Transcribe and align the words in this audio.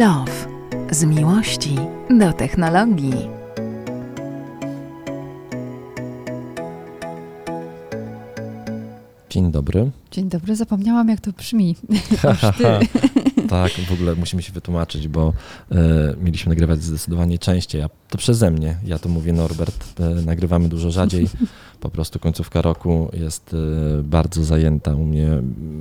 Love. 0.00 0.46
Z 0.90 1.04
miłości 1.04 1.76
do 2.18 2.32
technologii. 2.32 3.12
Dzień 9.30 9.52
dobry. 9.52 9.90
Dzień 10.10 10.28
dobry, 10.28 10.56
zapomniałam 10.56 11.08
jak 11.08 11.20
to 11.20 11.32
brzmi. 11.32 11.76
tak, 13.48 13.72
w 13.72 13.92
ogóle 13.92 14.14
musimy 14.14 14.42
się 14.42 14.52
wytłumaczyć, 14.52 15.08
bo 15.08 15.32
e, 15.72 16.14
mieliśmy 16.20 16.50
nagrywać 16.50 16.82
zdecydowanie 16.82 17.38
częściej, 17.38 17.82
a 17.82 17.88
to 18.08 18.18
przeze 18.18 18.50
mnie. 18.50 18.76
Ja 18.84 18.98
to 18.98 19.08
mówię 19.08 19.32
Norbert, 19.32 20.00
e, 20.00 20.08
nagrywamy 20.08 20.68
dużo 20.68 20.90
rzadziej. 20.90 21.28
Po 21.80 21.90
prostu 21.90 22.18
końcówka 22.18 22.62
roku 22.62 23.10
jest 23.12 23.54
e, 23.98 24.02
bardzo 24.02 24.44
zajęta 24.44 24.94
u 24.94 25.04
mnie 25.04 25.28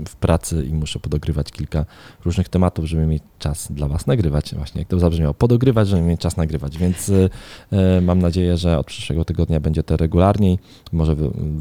w 0.07 0.15
pracy 0.15 0.65
i 0.69 0.73
muszę 0.73 0.99
podogrywać 0.99 1.51
kilka 1.51 1.85
różnych 2.25 2.49
tematów, 2.49 2.85
żeby 2.85 3.07
mieć 3.07 3.23
czas 3.39 3.71
dla 3.71 3.87
Was 3.87 4.07
nagrywać. 4.07 4.55
Właśnie 4.55 4.81
jak 4.81 4.87
to 4.87 4.99
zabrzmiało, 4.99 5.33
podogrywać, 5.33 5.87
żeby 5.87 6.01
mieć 6.01 6.21
czas 6.21 6.37
nagrywać. 6.37 6.77
Więc 6.77 7.09
e, 7.09 7.29
e, 7.71 8.01
mam 8.01 8.19
nadzieję, 8.19 8.57
że 8.57 8.79
od 8.79 8.87
przyszłego 8.87 9.25
tygodnia 9.25 9.59
będzie 9.59 9.83
to 9.83 9.97
regularniej. 9.97 10.59
Może 10.91 11.15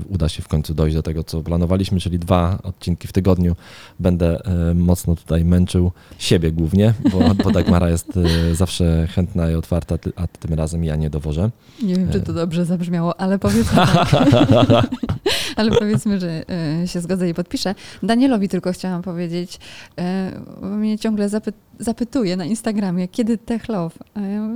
uda 0.08 0.28
się 0.28 0.42
w 0.42 0.48
końcu 0.48 0.74
dojść 0.74 0.96
do 0.96 1.02
tego, 1.02 1.24
co 1.24 1.40
planowaliśmy, 1.40 2.00
czyli 2.00 2.18
dwa 2.18 2.58
odcinki 2.62 3.08
w 3.08 3.12
tygodniu. 3.12 3.56
Będę 4.00 4.42
mocno 4.74 5.16
tutaj 5.16 5.44
męczył 5.44 5.92
siebie 6.18 6.52
głównie, 6.52 6.94
bo, 7.12 7.34
bo 7.44 7.50
Dagmara 7.50 7.90
jest 7.90 8.18
zawsze 8.52 9.06
chętna 9.06 9.50
i 9.50 9.54
otwarta, 9.54 9.98
a 10.16 10.26
tym 10.26 10.54
razem 10.54 10.84
ja 10.84 10.96
nie 10.96 11.10
dowożę. 11.10 11.50
Nie 11.82 11.94
wiem, 11.94 12.12
czy 12.12 12.20
to 12.20 12.32
dobrze 12.32 12.64
zabrzmiało, 12.64 13.20
ale 13.20 13.38
powiedzmy 13.38 13.76
tak. 13.76 14.10
Ale 15.56 15.70
powiedzmy, 15.70 16.20
że 16.20 16.44
e, 16.82 16.88
się 16.88 17.00
zgodzę 17.00 17.28
i 17.28 17.34
podpiszę. 17.34 17.74
Danielowi 18.02 18.48
tylko 18.48 18.72
chciałam 18.72 19.02
powiedzieć, 19.02 19.58
e, 19.98 20.32
bo 20.60 20.66
mnie 20.66 20.98
ciągle 20.98 21.28
zapy 21.28 21.52
zapytuje 21.80 22.36
na 22.36 22.44
Instagramie, 22.44 23.08
kiedy 23.08 23.38
Tech 23.38 23.68
Love. 23.68 23.96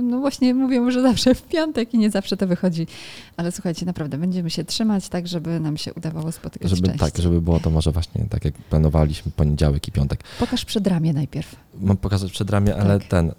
No 0.01 0.19
właśnie 0.19 0.53
mówię 0.53 0.81
mu, 0.81 0.91
że 0.91 1.01
zawsze 1.01 1.35
w 1.35 1.41
piątek 1.41 1.93
i 1.93 1.97
nie 1.97 2.11
zawsze 2.11 2.37
to 2.37 2.47
wychodzi. 2.47 2.87
Ale 3.37 3.51
słuchajcie, 3.51 3.85
naprawdę 3.85 4.17
będziemy 4.17 4.49
się 4.49 4.63
trzymać 4.63 5.09
tak, 5.09 5.27
żeby 5.27 5.59
nam 5.59 5.77
się 5.77 5.93
udawało 5.93 6.31
spotykać 6.31 6.69
żeby, 6.69 6.87
częściej. 6.87 7.11
Tak, 7.11 7.21
żeby 7.21 7.41
było 7.41 7.59
to 7.59 7.69
może 7.69 7.91
właśnie 7.91 8.25
tak, 8.29 8.45
jak 8.45 8.53
planowaliśmy, 8.53 9.31
poniedziałek 9.31 9.87
i 9.87 9.91
piątek. 9.91 10.23
Pokaż 10.39 10.65
przedramię 10.65 11.13
najpierw. 11.13 11.55
Mam 11.81 11.97
pokazać 11.97 12.31
przedramię, 12.31 12.75
ale 12.75 12.99
tak. 12.99 13.07
ten, 13.07 13.31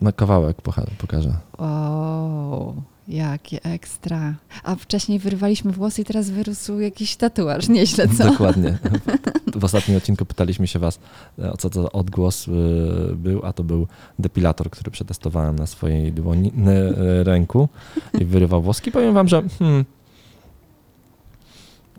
na 0.00 0.12
kawałek 0.12 0.56
pokażę. 0.98 1.34
O. 1.58 2.74
Jakie 3.08 3.62
ekstra. 3.62 4.34
A 4.62 4.74
wcześniej 4.74 5.18
wyrywaliśmy 5.18 5.72
włosy 5.72 6.02
i 6.02 6.04
teraz 6.04 6.30
wyrósł 6.30 6.80
jakiś 6.80 7.16
tatuaż. 7.16 7.68
Nieźle, 7.68 8.08
co? 8.08 8.24
Dokładnie. 8.24 8.78
W 9.54 9.64
ostatnim 9.64 9.96
odcinku 9.96 10.24
pytaliśmy 10.24 10.66
się 10.66 10.78
was, 10.78 10.98
e, 11.38 11.52
o 11.52 11.56
co 11.56 11.70
to 11.70 11.92
odgłos 11.92 12.48
e, 12.48 12.52
był, 13.14 13.46
a 13.46 13.52
to 13.52 13.64
był 13.64 13.86
depilator, 14.18 14.70
który 14.70 14.90
przetestowałem 14.90 15.56
na 15.56 15.66
swojej 15.66 16.12
dłoni, 16.12 16.52
e, 16.66 17.24
ręku 17.24 17.68
i 18.20 18.24
wyrywał 18.24 18.62
włoski. 18.62 18.92
Powiem 18.92 19.14
wam, 19.14 19.28
że 19.28 19.42
hmm, 19.58 19.84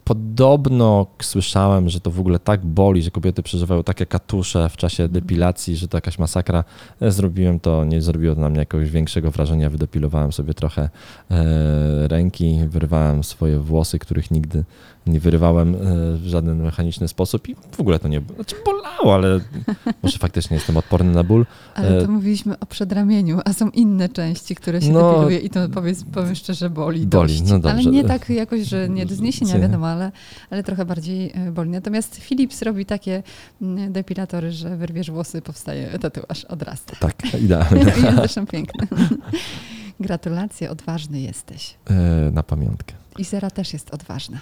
Podobno 0.06 1.08
słyszałem, 1.22 1.90
że 1.90 2.00
to 2.00 2.12
w 2.12 2.20
ogóle 2.20 2.40
tak 2.40 2.66
boli, 2.66 3.04
że 3.04 3.12
kobiety 3.12 3.44
przeżywają 3.44 3.84
takie 3.84 4.06
katusze 4.06 4.70
w 4.70 4.78
czasie 4.78 5.04
mhm. 5.04 5.22
depilacji, 5.22 5.76
że 5.76 5.88
to 5.88 5.98
jakaś 5.98 6.20
masakra. 6.20 6.64
Zrobiłem 7.02 7.60
to, 7.60 7.86
nie 7.86 8.02
zrobiło 8.02 8.36
to 8.36 8.42
na 8.42 8.50
mnie 8.50 8.60
jakiegoś 8.60 8.90
większego 8.90 9.32
wrażenia. 9.32 9.70
Wydepilowałem 9.70 10.34
sobie 10.34 10.54
trochę 10.54 10.90
e, 11.32 12.08
ręki, 12.08 12.60
wyrwałem 12.68 13.24
swoje 13.24 13.60
włosy, 13.60 14.00
których 14.00 14.32
nigdy 14.32 14.64
nie 15.08 15.20
wyrywałem 15.20 15.76
e, 15.76 15.78
w 16.18 16.26
żaden 16.26 16.64
mechaniczny 16.64 17.08
sposób 17.08 17.50
i 17.50 17.56
w 17.72 17.80
ogóle 17.80 18.00
to 18.00 18.08
nie 18.08 18.22
znaczy 18.36 18.56
bolało, 18.66 19.14
ale 19.14 19.40
może 20.04 20.18
faktycznie 20.18 20.56
jestem 20.56 20.78
odporny 20.78 21.14
na 21.14 21.24
ból. 21.24 21.46
Ale 21.76 22.00
to 22.00 22.06
e, 22.06 22.08
mówiliśmy 22.08 22.60
o 22.60 22.66
przedramieniu, 22.66 23.40
a 23.46 23.54
są 23.54 23.70
inne 23.70 24.10
części, 24.10 24.56
które 24.56 24.82
się 24.82 24.92
no, 24.92 25.12
depiluje 25.12 25.40
i 25.40 25.50
to 25.50 25.70
powiedz, 25.70 26.04
powiem 26.04 26.36
szczerze, 26.36 26.70
boli 26.70 27.00
Boli, 27.00 27.08
dość. 27.08 27.42
no 27.42 27.60
dobrze. 27.60 27.70
Ale 27.70 27.86
nie 27.86 28.04
tak 28.04 28.30
jakoś, 28.30 28.62
że 28.62 28.90
nie 28.90 29.06
do 29.06 29.16
zniesienia, 29.16 29.60
wiadomo, 29.60 29.88
ale, 29.96 30.12
ale 30.50 30.64
trochę 30.64 30.86
bardziej 30.86 31.32
e, 31.36 31.52
boli. 31.52 31.70
Natomiast 31.70 32.20
Philips 32.22 32.62
robi 32.62 32.86
takie 32.86 33.24
mm, 33.62 33.94
depilatory, 33.94 34.52
że 34.52 34.78
wyrwiesz 34.78 35.12
włosy, 35.12 35.42
powstaje 35.42 36.00
tatuaż, 36.00 36.46
odrasta. 36.46 36.96
Tak, 37.00 37.16
idealnie. 37.46 37.80
Jest 37.80 38.16
zresztą 38.16 38.48
piękny. 38.48 38.88
Gratulacje, 40.00 40.72
odważny 40.72 41.20
jesteś. 41.22 41.76
na 42.32 42.44
pamiątkę. 42.44 42.94
Izera 43.18 43.50
też 43.50 43.74
jest 43.74 43.94
odważna. 43.94 44.40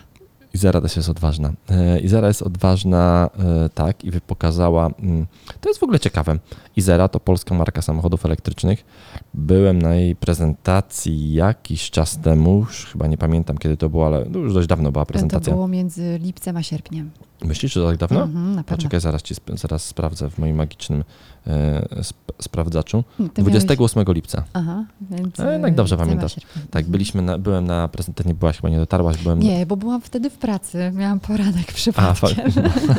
Izera 0.53 0.81
też 0.81 0.95
jest 0.95 1.09
odważna. 1.09 1.53
E, 1.69 1.99
Izera 1.99 2.27
jest 2.27 2.41
odważna, 2.41 3.29
e, 3.39 3.69
tak, 3.69 4.05
i 4.05 4.11
pokazała. 4.11 4.89
Mm, 4.99 5.25
to 5.61 5.69
jest 5.69 5.79
w 5.79 5.83
ogóle 5.83 5.99
ciekawe. 5.99 6.39
Izera 6.75 7.07
to 7.07 7.19
polska 7.19 7.55
marka 7.55 7.81
samochodów 7.81 8.25
elektrycznych. 8.25 8.85
Byłem 9.33 9.81
na 9.81 9.95
jej 9.95 10.15
prezentacji 10.15 11.33
jakiś 11.33 11.91
czas 11.91 12.19
temu, 12.19 12.59
już 12.59 12.85
chyba 12.85 13.07
nie 13.07 13.17
pamiętam 13.17 13.57
kiedy 13.57 13.77
to 13.77 13.89
było, 13.89 14.07
ale 14.07 14.25
no 14.29 14.39
już 14.39 14.53
dość 14.53 14.67
dawno 14.67 14.91
była 14.91 15.05
prezentacja. 15.05 15.51
To 15.51 15.55
było 15.55 15.67
między 15.67 16.19
lipcem 16.23 16.57
a 16.57 16.63
sierpniem. 16.63 17.11
Myślisz, 17.43 17.73
że 17.73 17.81
to 17.81 17.89
tak 17.89 17.97
dawno? 17.97 18.23
Mhm, 18.23 18.55
na 18.55 18.63
Poczekaj, 18.63 18.99
zaraz, 18.99 19.21
ci, 19.21 19.35
zaraz 19.53 19.85
sprawdzę 19.85 20.29
w 20.29 20.37
moim 20.37 20.55
magicznym 20.55 21.03
e, 21.47 21.87
sp 22.09 22.23
sprawdzaczu. 22.41 23.03
Ty 23.33 23.41
28 23.41 23.99
miałeś... 23.99 24.15
lipca. 24.15 24.43
Aha, 24.53 24.85
więc. 25.01 25.39
E, 25.39 25.59
tak 25.59 25.75
dobrze 25.75 25.97
pamiętasz. 25.97 26.35
Tak, 26.71 26.85
byliśmy 26.85 27.21
na, 27.21 27.37
byłem 27.37 27.67
na 27.67 27.87
prezentacji, 27.87 28.27
nie 28.27 28.35
byłaś, 28.35 28.55
chyba 28.55 28.69
nie 28.69 28.77
dotarłaś. 28.77 29.17
Byłem 29.17 29.39
nie, 29.39 29.65
bo 29.65 29.77
byłam 29.77 30.01
wtedy 30.01 30.29
w 30.29 30.37
pracy. 30.37 30.91
Miałam 30.95 31.19
poranek 31.19 31.73
przypadkiem. 31.73 32.51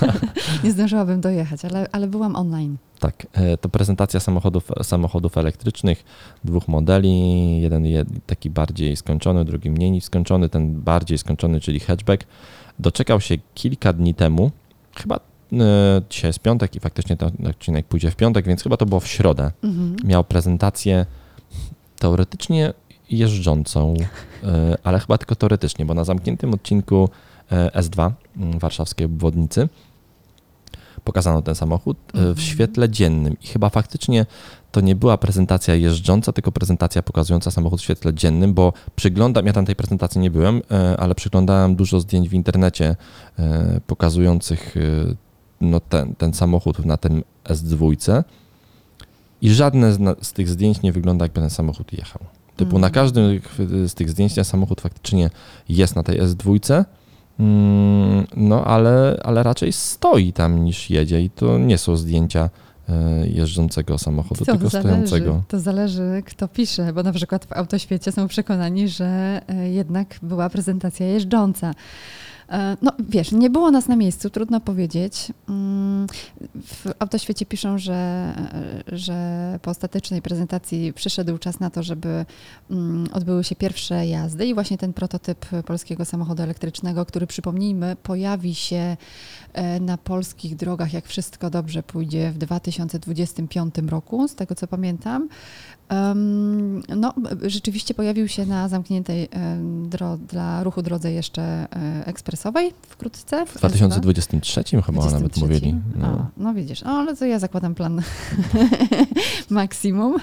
nie 0.65 0.73
zdążyłabym 0.73 1.21
dojechać, 1.21 1.65
ale, 1.65 1.87
ale 1.93 2.07
byłam 2.07 2.37
online. 2.37 2.77
Tak, 3.01 3.27
e, 3.33 3.57
to 3.57 3.69
prezentacja 3.69 4.21
samochodów, 4.21 4.69
samochodów 4.83 5.39
elektrycznych, 5.39 6.05
dwóch 6.45 6.69
modeli, 6.69 7.61
jeden 7.61 7.85
taki 8.27 8.51
bardziej 8.51 8.97
skończony, 8.97 9.45
drugi 9.45 9.71
mniej 9.71 10.01
skończony, 10.01 10.49
ten 10.49 10.81
bardziej 10.81 11.19
skończony, 11.19 11.61
czyli 11.61 11.81
hatchback, 11.81 12.27
doczekał 12.79 13.21
się 13.21 13.35
kilka 13.55 13.93
dni 13.93 14.15
temu, 14.15 14.51
chyba 14.97 15.17
e, 15.17 16.03
dzisiaj 16.11 16.29
jest 16.29 16.39
piątek 16.39 16.77
i 16.77 16.81
faktycznie 16.81 17.17
ten 17.17 17.47
odcinek 17.51 17.87
pójdzie 17.87 18.11
w 18.11 18.17
piątek, 18.17 18.47
więc 18.47 18.63
chyba 18.63 18.77
to 18.77 18.87
było 18.87 19.01
w 19.01 19.09
środę. 19.09 19.53
Mhm. 19.63 19.97
Miał 20.05 20.25
prezentację 20.25 21.07
teoretycznie 21.99 22.73
jeżdżącą, 23.11 23.95
e, 24.45 24.77
ale 24.85 25.01
chyba 25.01 25.19
tylko 25.19 25.35
teoretycznie, 25.35 25.87
bo 25.87 25.95
na 25.95 26.05
zamkniętym 26.05 26.55
odcinku 26.55 27.09
S2 27.75 28.11
warszawskiej 28.37 29.07
obwodnicy 29.07 29.69
pokazano 31.05 31.43
ten 31.43 31.55
samochód 31.55 31.97
e, 31.99 32.13
w 32.13 32.17
mhm. 32.17 32.37
świetle 32.37 32.89
dziennym 32.89 33.37
i 33.43 33.47
chyba 33.47 33.69
faktycznie 33.69 34.27
to 34.73 34.81
nie 34.81 34.95
była 34.95 35.19
prezentacja 35.19 35.75
jeżdżąca, 35.75 36.33
tylko 36.33 36.53
prezentacja 36.53 37.03
pokazująca 37.03 37.51
samochód 37.51 37.81
w 37.81 37.85
świetle 37.85 38.15
dziennym, 38.15 38.55
bo 38.55 38.73
przyglądam, 38.97 39.47
ja 39.47 39.53
tam 39.53 39.67
tej 39.67 39.77
prezentacji 39.77 40.21
nie 40.21 40.31
byłem, 40.31 40.63
e, 40.71 40.97
ale 40.97 41.15
przyglądałem 41.15 41.77
dużo 41.77 42.01
zdjęć 42.01 42.29
w 42.29 42.33
internecie 42.33 42.97
e, 43.39 43.81
pokazujących 43.87 44.75
no, 45.61 45.81
ten, 45.81 46.15
ten 46.15 46.35
samochód 46.35 46.87
na 46.87 46.97
tym 46.97 47.25
S2 47.45 47.97
i 49.43 49.51
żadne 49.51 49.93
z, 49.93 50.27
z 50.27 50.33
tych 50.33 50.49
zdjęć 50.49 50.83
nie 50.83 50.93
wygląda 50.93 51.25
jakby 51.25 51.41
ten 51.41 51.51
samochód 51.51 51.93
jechał. 51.93 52.23
Typu 52.57 52.79
na 52.79 52.87
mhm. 52.87 52.93
każdym 52.93 53.41
z 53.89 53.95
tych 53.95 54.11
zdjęć 54.11 54.35
ten 54.35 54.45
samochód 54.45 54.81
faktycznie 54.81 55.31
jest 55.69 55.97
na 55.97 56.03
tej 56.03 56.23
S2, 56.23 56.59
Mm, 56.69 56.85
no, 58.37 58.65
ale, 58.65 59.21
ale 59.25 59.43
raczej 59.43 59.73
stoi 59.73 60.33
tam 60.33 60.65
niż 60.65 60.91
jedzie 60.91 61.21
i 61.21 61.31
to 61.31 61.59
nie 61.59 61.79
są 61.79 61.97
zdjęcia 61.97 62.51
e, 62.89 63.27
jeżdżącego 63.27 63.99
samochodu, 63.99 64.45
to 64.45 64.53
tylko 64.53 64.69
zależy, 64.69 64.89
stojącego. 64.89 65.43
To 65.49 65.61
zależy, 65.61 66.23
kto 66.27 66.49
pisze, 66.49 66.93
bo 66.93 67.03
na 67.03 67.13
przykład 67.13 67.45
w 67.45 67.53
autoświecie 67.53 68.13
są 68.13 68.29
przekonani, 68.29 68.89
że 68.89 69.41
e, 69.49 69.71
jednak 69.71 70.19
była 70.23 70.51
prezentacja 70.51 71.07
jeżdżąca. 71.07 71.75
E, 72.49 72.77
no 72.83 72.93
wiesz, 73.09 73.33
nie 73.33 73.51
było 73.51 73.71
nas 73.71 73.89
na 73.89 73.97
miejscu, 73.97 74.31
trudno 74.31 74.61
powiedzieć. 74.61 75.33
Mm, 75.49 76.07
w 76.65 76.87
Autoświecie 76.99 77.47
piszą, 77.47 77.79
że, 77.79 78.33
że 78.87 79.59
po 79.63 79.71
ostatecznej 79.71 80.23
prezentacji 80.23 80.93
przyszedł 80.93 81.39
czas 81.39 81.61
na 81.61 81.71
to, 81.71 81.83
żeby 81.83 82.27
mm, 82.71 83.09
odbyły 83.13 83.45
się 83.45 83.57
pierwsze 83.57 84.07
jazdy 84.07 84.47
i 84.47 84.55
właśnie 84.55 84.79
ten 84.79 84.93
prototyp 84.93 85.47
polskiego 85.67 86.05
samochodu 86.05 86.43
elektrycznego, 86.43 87.07
który 87.07 87.27
przypomnijmy, 87.27 87.97
pojawi 88.03 88.55
się 88.55 88.97
e, 89.53 89.81
na 89.81 89.99
polskich 89.99 90.57
drogach, 90.57 90.93
jak 90.93 91.07
wszystko 91.07 91.51
dobrze 91.51 91.83
pójdzie 91.83 92.31
w 92.31 92.39
2025 92.39 93.75
roku, 93.89 94.29
z 94.29 94.35
tego 94.35 94.55
co 94.55 94.67
pamiętam. 94.67 95.29
No, 96.97 97.15
rzeczywiście 97.43 97.95
pojawił 97.95 98.29
się 98.29 98.47
na 98.47 98.69
zamkniętej 98.69 99.29
dro, 99.89 100.17
dla 100.17 100.65
ruchu 100.65 100.83
drodze 100.83 101.13
jeszcze 101.13 101.43
e, 101.43 102.07
ekspresowej 102.07 102.73
wkrótce. 102.83 103.47
W 103.47 103.59
2023 103.59 104.65
chyba 104.65 104.83
23? 104.83 105.15
nawet 105.15 105.37
mówili. 105.37 105.75
No. 105.97 106.07
A, 106.07 106.27
no 106.37 106.55
widzisz, 106.55 106.83
no, 106.83 106.91
ale 106.91 107.17
to 107.17 107.25
ja 107.25 107.39
zakładam 107.39 107.75
plan 107.75 108.03
maksimum. 109.51 110.17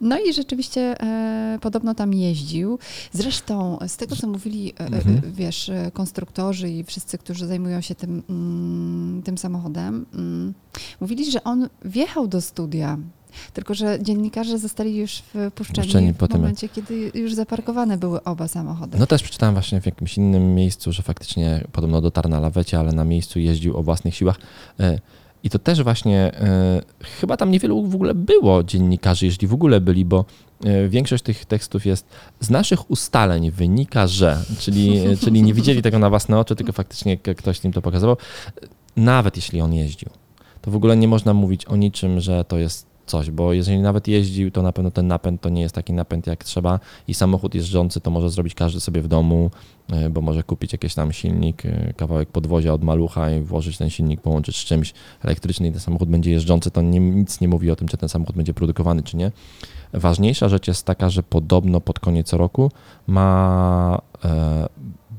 No 0.00 0.18
i 0.18 0.32
rzeczywiście 0.32 1.00
e, 1.02 1.58
podobno 1.60 1.94
tam 1.94 2.14
jeździł. 2.14 2.78
Zresztą 3.12 3.78
z 3.86 3.96
tego, 3.96 4.16
co 4.16 4.26
mówili, 4.28 4.72
e, 4.80 4.84
Mhm. 4.86 5.20
wiesz, 5.32 5.70
konstruktorzy 5.92 6.70
i 6.70 6.84
wszyscy, 6.84 7.18
którzy 7.18 7.46
zajmują 7.46 7.80
się 7.80 7.94
tym, 7.94 8.22
mm, 8.30 9.22
tym 9.22 9.38
samochodem, 9.38 10.06
mm, 10.14 10.54
mówili, 11.00 11.30
że 11.30 11.44
on 11.44 11.68
wjechał 11.84 12.28
do 12.28 12.40
studia. 12.40 12.98
Tylko, 13.52 13.74
że 13.74 13.98
dziennikarze 14.02 14.58
zostali 14.58 14.96
już 14.96 15.12
wpuszczeni 15.50 15.82
Wpuszczeni 15.82 16.12
w 16.12 16.30
momencie, 16.30 16.68
kiedy 16.68 17.10
już 17.14 17.34
zaparkowane 17.34 17.98
były 17.98 18.24
oba 18.24 18.48
samochody. 18.48 18.98
No 18.98 19.06
też 19.06 19.22
przeczytałem 19.22 19.54
właśnie 19.54 19.80
w 19.80 19.86
jakimś 19.86 20.16
innym 20.16 20.54
miejscu, 20.54 20.92
że 20.92 21.02
faktycznie 21.02 21.64
podobno 21.72 22.00
dotarł 22.00 22.28
na 22.28 22.40
lawecie, 22.40 22.78
ale 22.78 22.92
na 22.92 23.04
miejscu 23.04 23.38
jeździł 23.38 23.76
o 23.76 23.82
własnych 23.82 24.14
siłach. 24.14 24.36
E, 24.80 24.98
I 25.42 25.50
to 25.50 25.58
też 25.58 25.82
właśnie, 25.82 26.18
e, 26.18 26.82
chyba 27.20 27.36
tam 27.36 27.50
niewielu 27.50 27.86
w 27.86 27.94
ogóle 27.94 28.14
było 28.14 28.64
dziennikarzy, 28.64 29.26
jeśli 29.26 29.48
w 29.48 29.54
ogóle 29.54 29.80
byli, 29.80 30.04
bo 30.04 30.24
e, 30.64 30.88
większość 30.88 31.22
tych 31.22 31.44
tekstów 31.44 31.86
jest 31.86 32.06
z 32.40 32.50
naszych 32.50 32.90
ustaleń 32.90 33.50
wynika, 33.50 34.06
że, 34.06 34.38
czyli, 34.58 35.00
czyli 35.20 35.42
nie 35.42 35.54
widzieli 35.54 35.82
tego 35.82 35.98
na 35.98 36.10
własne 36.10 36.38
oczy, 36.38 36.56
tylko 36.56 36.72
faktycznie 36.72 37.16
ktoś 37.16 37.64
im 37.64 37.72
to 37.72 37.82
pokazywał. 37.82 38.16
Nawet 38.96 39.36
jeśli 39.36 39.60
on 39.60 39.74
jeździł, 39.74 40.08
to 40.62 40.70
w 40.70 40.76
ogóle 40.76 40.96
nie 40.96 41.08
można 41.08 41.34
mówić 41.34 41.64
o 41.64 41.76
niczym, 41.76 42.20
że 42.20 42.44
to 42.44 42.58
jest 42.58 42.91
coś, 43.12 43.30
bo 43.30 43.52
jeżeli 43.52 43.78
nawet 43.78 44.08
jeździł, 44.08 44.50
to 44.50 44.62
na 44.62 44.72
pewno 44.72 44.90
ten 44.90 45.06
napęd 45.06 45.40
to 45.40 45.48
nie 45.48 45.62
jest 45.62 45.74
taki 45.74 45.92
napęd 45.92 46.26
jak 46.26 46.44
trzeba 46.44 46.80
i 47.08 47.14
samochód 47.14 47.54
jeżdżący 47.54 48.00
to 48.00 48.10
może 48.10 48.30
zrobić 48.30 48.54
każdy 48.54 48.80
sobie 48.80 49.02
w 49.02 49.08
domu, 49.08 49.50
e, 49.92 50.10
bo 50.10 50.20
może 50.20 50.42
kupić 50.42 50.72
jakiś 50.72 50.94
tam 50.94 51.12
silnik, 51.12 51.66
e, 51.66 51.92
kawałek 51.96 52.28
podwozia 52.28 52.72
od 52.72 52.84
malucha 52.84 53.30
i 53.30 53.40
włożyć 53.40 53.78
ten 53.78 53.90
silnik, 53.90 54.20
połączyć 54.20 54.56
z 54.56 54.64
czymś 54.64 54.94
elektrycznym 55.22 55.68
i 55.68 55.72
ten 55.72 55.80
samochód 55.80 56.08
będzie 56.08 56.30
jeżdżący, 56.30 56.70
to 56.70 56.82
nie, 56.82 57.00
nic 57.00 57.40
nie 57.40 57.48
mówi 57.48 57.70
o 57.70 57.76
tym, 57.76 57.88
czy 57.88 57.96
ten 57.96 58.08
samochód 58.08 58.36
będzie 58.36 58.54
produkowany, 58.54 59.02
czy 59.02 59.16
nie. 59.16 59.32
Ważniejsza 59.92 60.48
rzecz 60.48 60.68
jest 60.68 60.86
taka, 60.86 61.10
że 61.10 61.22
podobno 61.22 61.80
pod 61.80 62.00
koniec 62.00 62.32
roku 62.32 62.70
ma 63.06 63.98
e, 64.24 64.68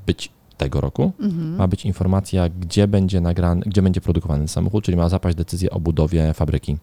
być 0.05 0.31
tego 0.57 0.81
roku, 0.81 1.11
Mhm. 1.19 1.55
ma 1.55 1.67
być 1.67 1.85
informacja, 1.85 2.49
gdzie 2.49 2.87
będzie 2.87 3.21
nagrany, 3.21 3.61
gdzie 3.65 3.81
będzie 3.81 4.01
produkowany 4.01 4.47
samochód, 4.47 4.83
czyli 4.83 4.97
ma 4.97 5.09
zapaść 5.09 5.37
decyzję 5.37 5.69
o 5.69 5.79
budowie 5.79 6.33
fabryki. 6.33 6.77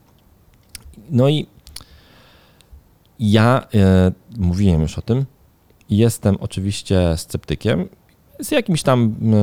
No 1.11 1.29
i 1.29 1.47
ja 3.21 3.67
e, 3.75 4.13
mówiłem 4.39 4.83
już 4.83 4.99
o 4.99 5.03
tym. 5.03 5.25
Jestem 5.91 6.37
oczywiście 6.41 7.17
sceptykiem. 7.17 7.89
Z 8.43 8.51
jakimś 8.51 8.83
tam 8.83 9.15
e, 9.33 9.37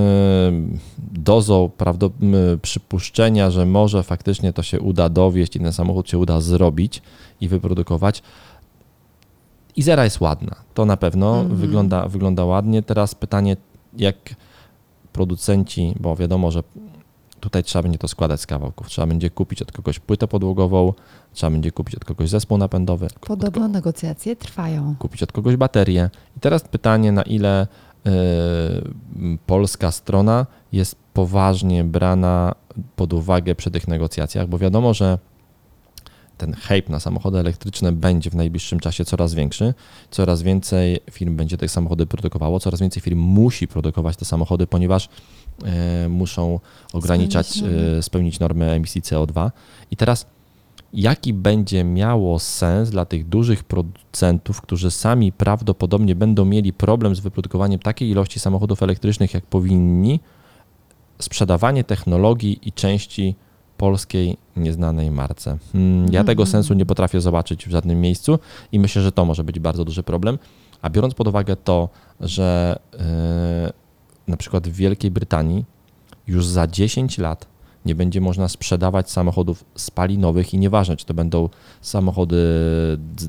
dozą 1.13 1.69
prawdop- 1.77 2.11
m, 2.21 2.59
przypuszczenia, 2.61 3.51
że 3.51 3.65
może 3.65 4.03
faktycznie 4.03 4.53
to 4.53 4.63
się 4.63 4.79
uda 4.79 5.09
dowieść 5.09 5.55
i 5.55 5.59
ten 5.59 5.73
samochód 5.73 6.09
się 6.09 6.17
uda 6.17 6.41
zrobić 6.41 7.01
i 7.41 7.47
wyprodukować. 7.47 8.23
Izera 9.75 10.03
jest 10.03 10.21
ładna, 10.21 10.55
to 10.73 10.85
na 10.85 10.97
pewno 10.97 11.39
Mhm. 11.39 11.55
wygląda, 11.59 12.07
wygląda 12.07 12.45
ładnie. 12.45 12.81
Teraz 12.83 13.15
pytanie, 13.15 13.57
jak 13.97 14.15
producenci, 15.13 15.93
bo 15.99 16.15
wiadomo, 16.15 16.51
że 16.51 16.63
tutaj 17.39 17.63
trzeba 17.63 17.83
będzie 17.83 17.97
to 17.97 18.07
składać 18.07 18.41
z 18.41 18.45
kawałków. 18.45 18.87
Trzeba 18.87 19.07
będzie 19.07 19.29
kupić 19.29 19.61
od 19.61 19.71
kogoś 19.71 19.99
płytę 19.99 20.27
podłogową, 20.27 20.93
trzeba 21.33 21.51
będzie 21.51 21.71
kupić 21.71 21.95
od 21.95 22.05
kogoś 22.05 22.29
zespół 22.29 22.57
napędowy, 22.57 23.05
od 23.05 23.13
Podobno 23.13 23.67
negocjacje 23.67 24.35
trwają. 24.35 24.95
kupić 24.99 25.23
od 25.23 25.31
kogoś 25.31 25.55
baterię. 25.55 26.09
I 26.37 26.39
teraz 26.39 26.61
pytanie, 26.61 27.11
na 27.11 27.21
ile 27.21 27.67
y, 28.07 28.09
polska 29.45 29.91
strona 29.91 30.45
jest 30.71 30.95
poważnie 31.13 31.83
brana 31.83 32.55
pod 32.95 33.13
uwagę 33.13 33.55
przy 33.55 33.71
tych 33.71 33.87
negocjacjach, 33.87 34.47
bo 34.47 34.57
wiadomo, 34.57 34.93
że 34.93 35.17
ten 36.37 36.53
hype 36.53 36.91
na 36.91 36.99
samochody 36.99 37.37
elektryczne 37.39 37.91
będzie 37.91 38.29
w 38.29 38.35
najbliższym 38.35 38.79
czasie 38.79 39.05
coraz 39.05 39.33
większy. 39.33 39.73
Coraz 40.11 40.41
więcej 40.41 40.99
firm 41.11 41.35
będzie 41.35 41.57
te 41.57 41.67
samochody 41.67 42.05
produkowało, 42.05 42.59
coraz 42.59 42.79
więcej 42.79 43.01
firm 43.01 43.19
musi 43.19 43.67
produkować 43.67 44.17
te 44.17 44.25
samochody, 44.25 44.67
ponieważ 44.67 45.09
muszą 46.09 46.59
ograniczać, 46.93 47.47
Spełnić 47.47 47.71
normy. 47.73 47.97
e, 47.97 48.03
spełnić 48.03 48.39
normy 48.39 48.71
emisji 48.71 49.01
CO2. 49.01 49.51
I 49.91 49.95
teraz 49.97 50.25
jaki 50.93 51.33
będzie 51.33 51.83
miało 51.83 52.39
sens 52.39 52.89
dla 52.89 53.05
tych 53.05 53.29
dużych 53.29 53.63
producentów, 53.63 54.61
którzy 54.61 54.91
sami 54.91 55.31
prawdopodobnie 55.31 56.15
będą 56.15 56.45
mieli 56.45 56.73
problem 56.73 57.15
z 57.15 57.19
wyprodukowaniem 57.19 57.79
takiej 57.79 58.09
ilości 58.09 58.39
samochodów 58.39 58.83
elektrycznych, 58.83 59.33
jak 59.33 59.45
powinni, 59.45 60.19
sprzedawanie 61.19 61.83
technologii 61.83 62.59
i 62.63 62.71
części 62.71 63.35
polskiej 63.77 64.37
nieznanej 64.55 65.11
marce. 65.11 65.57
Hmm, 65.73 66.13
ja 66.13 66.23
tego 66.23 66.43
Mhm. 66.43 66.47
sensu 66.47 66.73
nie 66.73 66.85
potrafię 66.85 67.21
zobaczyć 67.21 67.67
w 67.67 67.71
żadnym 67.71 68.01
miejscu 68.01 68.39
i 68.71 68.79
myślę, 68.79 69.01
że 69.01 69.11
to 69.11 69.25
może 69.25 69.43
być 69.43 69.59
bardzo 69.59 69.85
duży 69.85 70.03
problem. 70.03 70.39
A 70.81 70.89
biorąc 70.89 71.13
pod 71.13 71.27
uwagę 71.27 71.55
to, 71.55 71.89
że 72.19 72.79
yy, 72.93 72.99
na 74.27 74.37
przykład 74.37 74.67
w 74.67 74.71
Wielkiej 74.71 75.11
Brytanii 75.11 75.65
już 76.27 76.45
za 76.45 76.67
10 76.67 77.17
lat 77.17 77.47
nie 77.85 77.95
będzie 77.95 78.21
można 78.21 78.47
sprzedawać 78.47 79.11
samochodów 79.11 79.65
spalinowych 79.75 80.53
i 80.53 80.57
nieważne, 80.57 80.97
czy 80.97 81.05
to 81.05 81.13
będą 81.13 81.49
samochody 81.81 82.35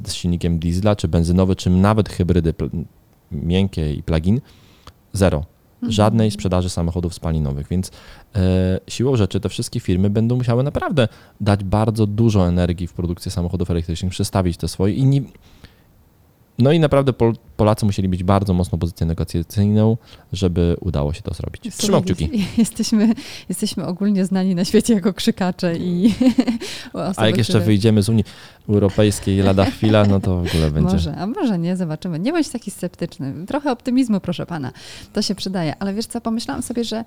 z 0.06 0.12
silnikiem 0.12 0.58
diesla, 0.58 0.96
czy 0.96 1.08
benzynowe, 1.08 1.56
czy 1.56 1.70
nawet 1.70 2.08
hybrydy 2.08 2.54
miękkie 3.32 3.94
i 3.94 4.02
plug-in, 4.02 4.40
zero. 5.12 5.44
Mhm. 5.74 5.92
Żadnej 5.92 6.30
sprzedaży 6.30 6.70
samochodów 6.70 7.14
spalinowych, 7.14 7.68
więc 7.68 7.90
e, 8.34 8.80
siłą 8.88 9.16
rzeczy 9.16 9.40
te 9.40 9.48
wszystkie 9.48 9.80
firmy 9.80 10.10
będą 10.10 10.36
musiały 10.36 10.62
naprawdę 10.62 11.08
dać 11.40 11.64
bardzo 11.64 12.06
dużo 12.06 12.48
energii 12.48 12.86
w 12.86 12.92
produkcję 12.92 13.30
samochodów 13.30 13.70
elektrycznych, 13.70 14.12
przestawić 14.12 14.56
te 14.56 14.68
swoje 14.68 14.94
i 14.94 15.04
nie, 15.04 15.22
no 16.58 16.72
i 16.72 16.80
naprawdę 16.80 17.12
Polacy 17.58 17.86
musieli 17.86 18.08
być 18.08 18.24
bardzo 18.24 18.54
mocną 18.54 18.78
pozycję 18.78 19.06
negocjacyjną, 19.06 19.96
żeby 20.32 20.76
udało 20.80 21.12
się 21.12 21.22
to 21.22 21.34
zrobić. 21.34 21.62
Słuchaj, 21.62 21.78
Trzymam 21.78 22.02
kciuki. 22.02 22.44
Jesteśmy, 22.58 23.14
jesteśmy 23.48 23.86
ogólnie 23.86 24.24
znani 24.24 24.54
na 24.54 24.64
świecie 24.64 24.94
jako 24.94 25.12
krzykacze 25.12 25.76
i 25.76 26.14
osoby, 26.92 27.14
A 27.16 27.26
jak 27.26 27.36
jeszcze 27.36 27.52
które... 27.52 27.64
wyjdziemy 27.64 28.02
z 28.02 28.08
Unii 28.08 28.24
Europejskiej 28.68 29.38
lada 29.38 29.64
chwila, 29.64 30.04
no 30.04 30.20
to 30.20 30.36
w 30.36 30.48
ogóle 30.48 30.70
będzie. 30.80 30.92
Może, 30.92 31.16
a 31.16 31.26
może 31.26 31.58
nie, 31.58 31.76
zobaczymy. 31.76 32.18
Nie 32.18 32.32
bądź 32.32 32.48
taki 32.48 32.70
sceptyczny. 32.70 33.46
Trochę 33.46 33.72
optymizmu, 33.72 34.20
proszę 34.20 34.46
pana. 34.46 34.72
To 35.12 35.22
się 35.22 35.34
przydaje. 35.34 35.74
Ale 35.78 35.94
wiesz 35.94 36.06
co, 36.06 36.20
pomyślałam 36.20 36.62
sobie, 36.62 36.84
że 36.84 37.04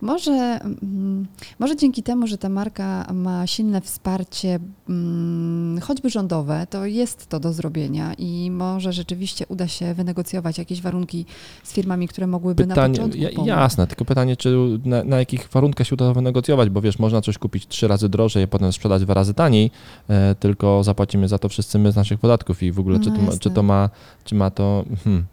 może, 0.00 0.32
mm, 0.32 1.26
może 1.58 1.76
dzięki 1.76 2.02
temu, 2.02 2.26
że 2.26 2.38
ta 2.38 2.48
marka 2.48 3.12
ma 3.14 3.46
silne 3.46 3.80
wsparcie, 3.80 4.58
mm, 4.88 5.80
choćby 5.80 6.10
rządowe, 6.10 6.66
to 6.70 6.86
jest 6.86 7.26
to 7.26 7.40
do 7.40 7.52
zrobienia 7.52 8.14
i 8.14 8.50
może 8.50 8.92
rzeczywiście 8.92 9.21
uda 9.48 9.68
się 9.68 9.94
wynegocjować 9.94 10.58
jakieś 10.58 10.82
warunki 10.82 11.26
z 11.62 11.72
firmami, 11.72 12.08
które 12.08 12.26
mogłyby 12.26 12.66
na 12.66 12.74
Pytanie, 12.74 12.94
początku 12.94 13.18
ja, 13.18 13.30
pomóc. 13.30 13.48
jasne, 13.48 13.86
tylko 13.86 14.04
pytanie, 14.04 14.36
czy 14.36 14.56
na, 14.84 15.04
na 15.04 15.18
jakich 15.18 15.48
warunkach 15.48 15.86
się 15.86 15.94
uda 15.94 16.12
wynegocjować, 16.12 16.70
bo 16.70 16.80
wiesz, 16.80 16.98
można 16.98 17.20
coś 17.20 17.38
kupić 17.38 17.66
trzy 17.68 17.88
razy 17.88 18.08
drożej, 18.08 18.42
a 18.42 18.46
potem 18.46 18.72
sprzedać 18.72 19.02
dwa 19.02 19.14
razy 19.14 19.34
taniej, 19.34 19.70
e, 20.08 20.34
tylko 20.34 20.84
zapłacimy 20.84 21.28
za 21.28 21.38
to 21.38 21.48
wszyscy 21.48 21.78
my 21.78 21.92
z 21.92 21.96
naszych 21.96 22.20
podatków 22.20 22.62
i 22.62 22.72
w 22.72 22.80
ogóle 22.80 23.00
czy, 23.00 23.10
No 23.10 23.16
to 23.16 23.22
ma, 23.22 23.32
czy 23.38 23.50
to 23.50 23.62
ma, 23.62 23.90
czy 24.24 24.34
ma 24.34 24.50
to, 24.50 24.84
hmm, 25.04 25.24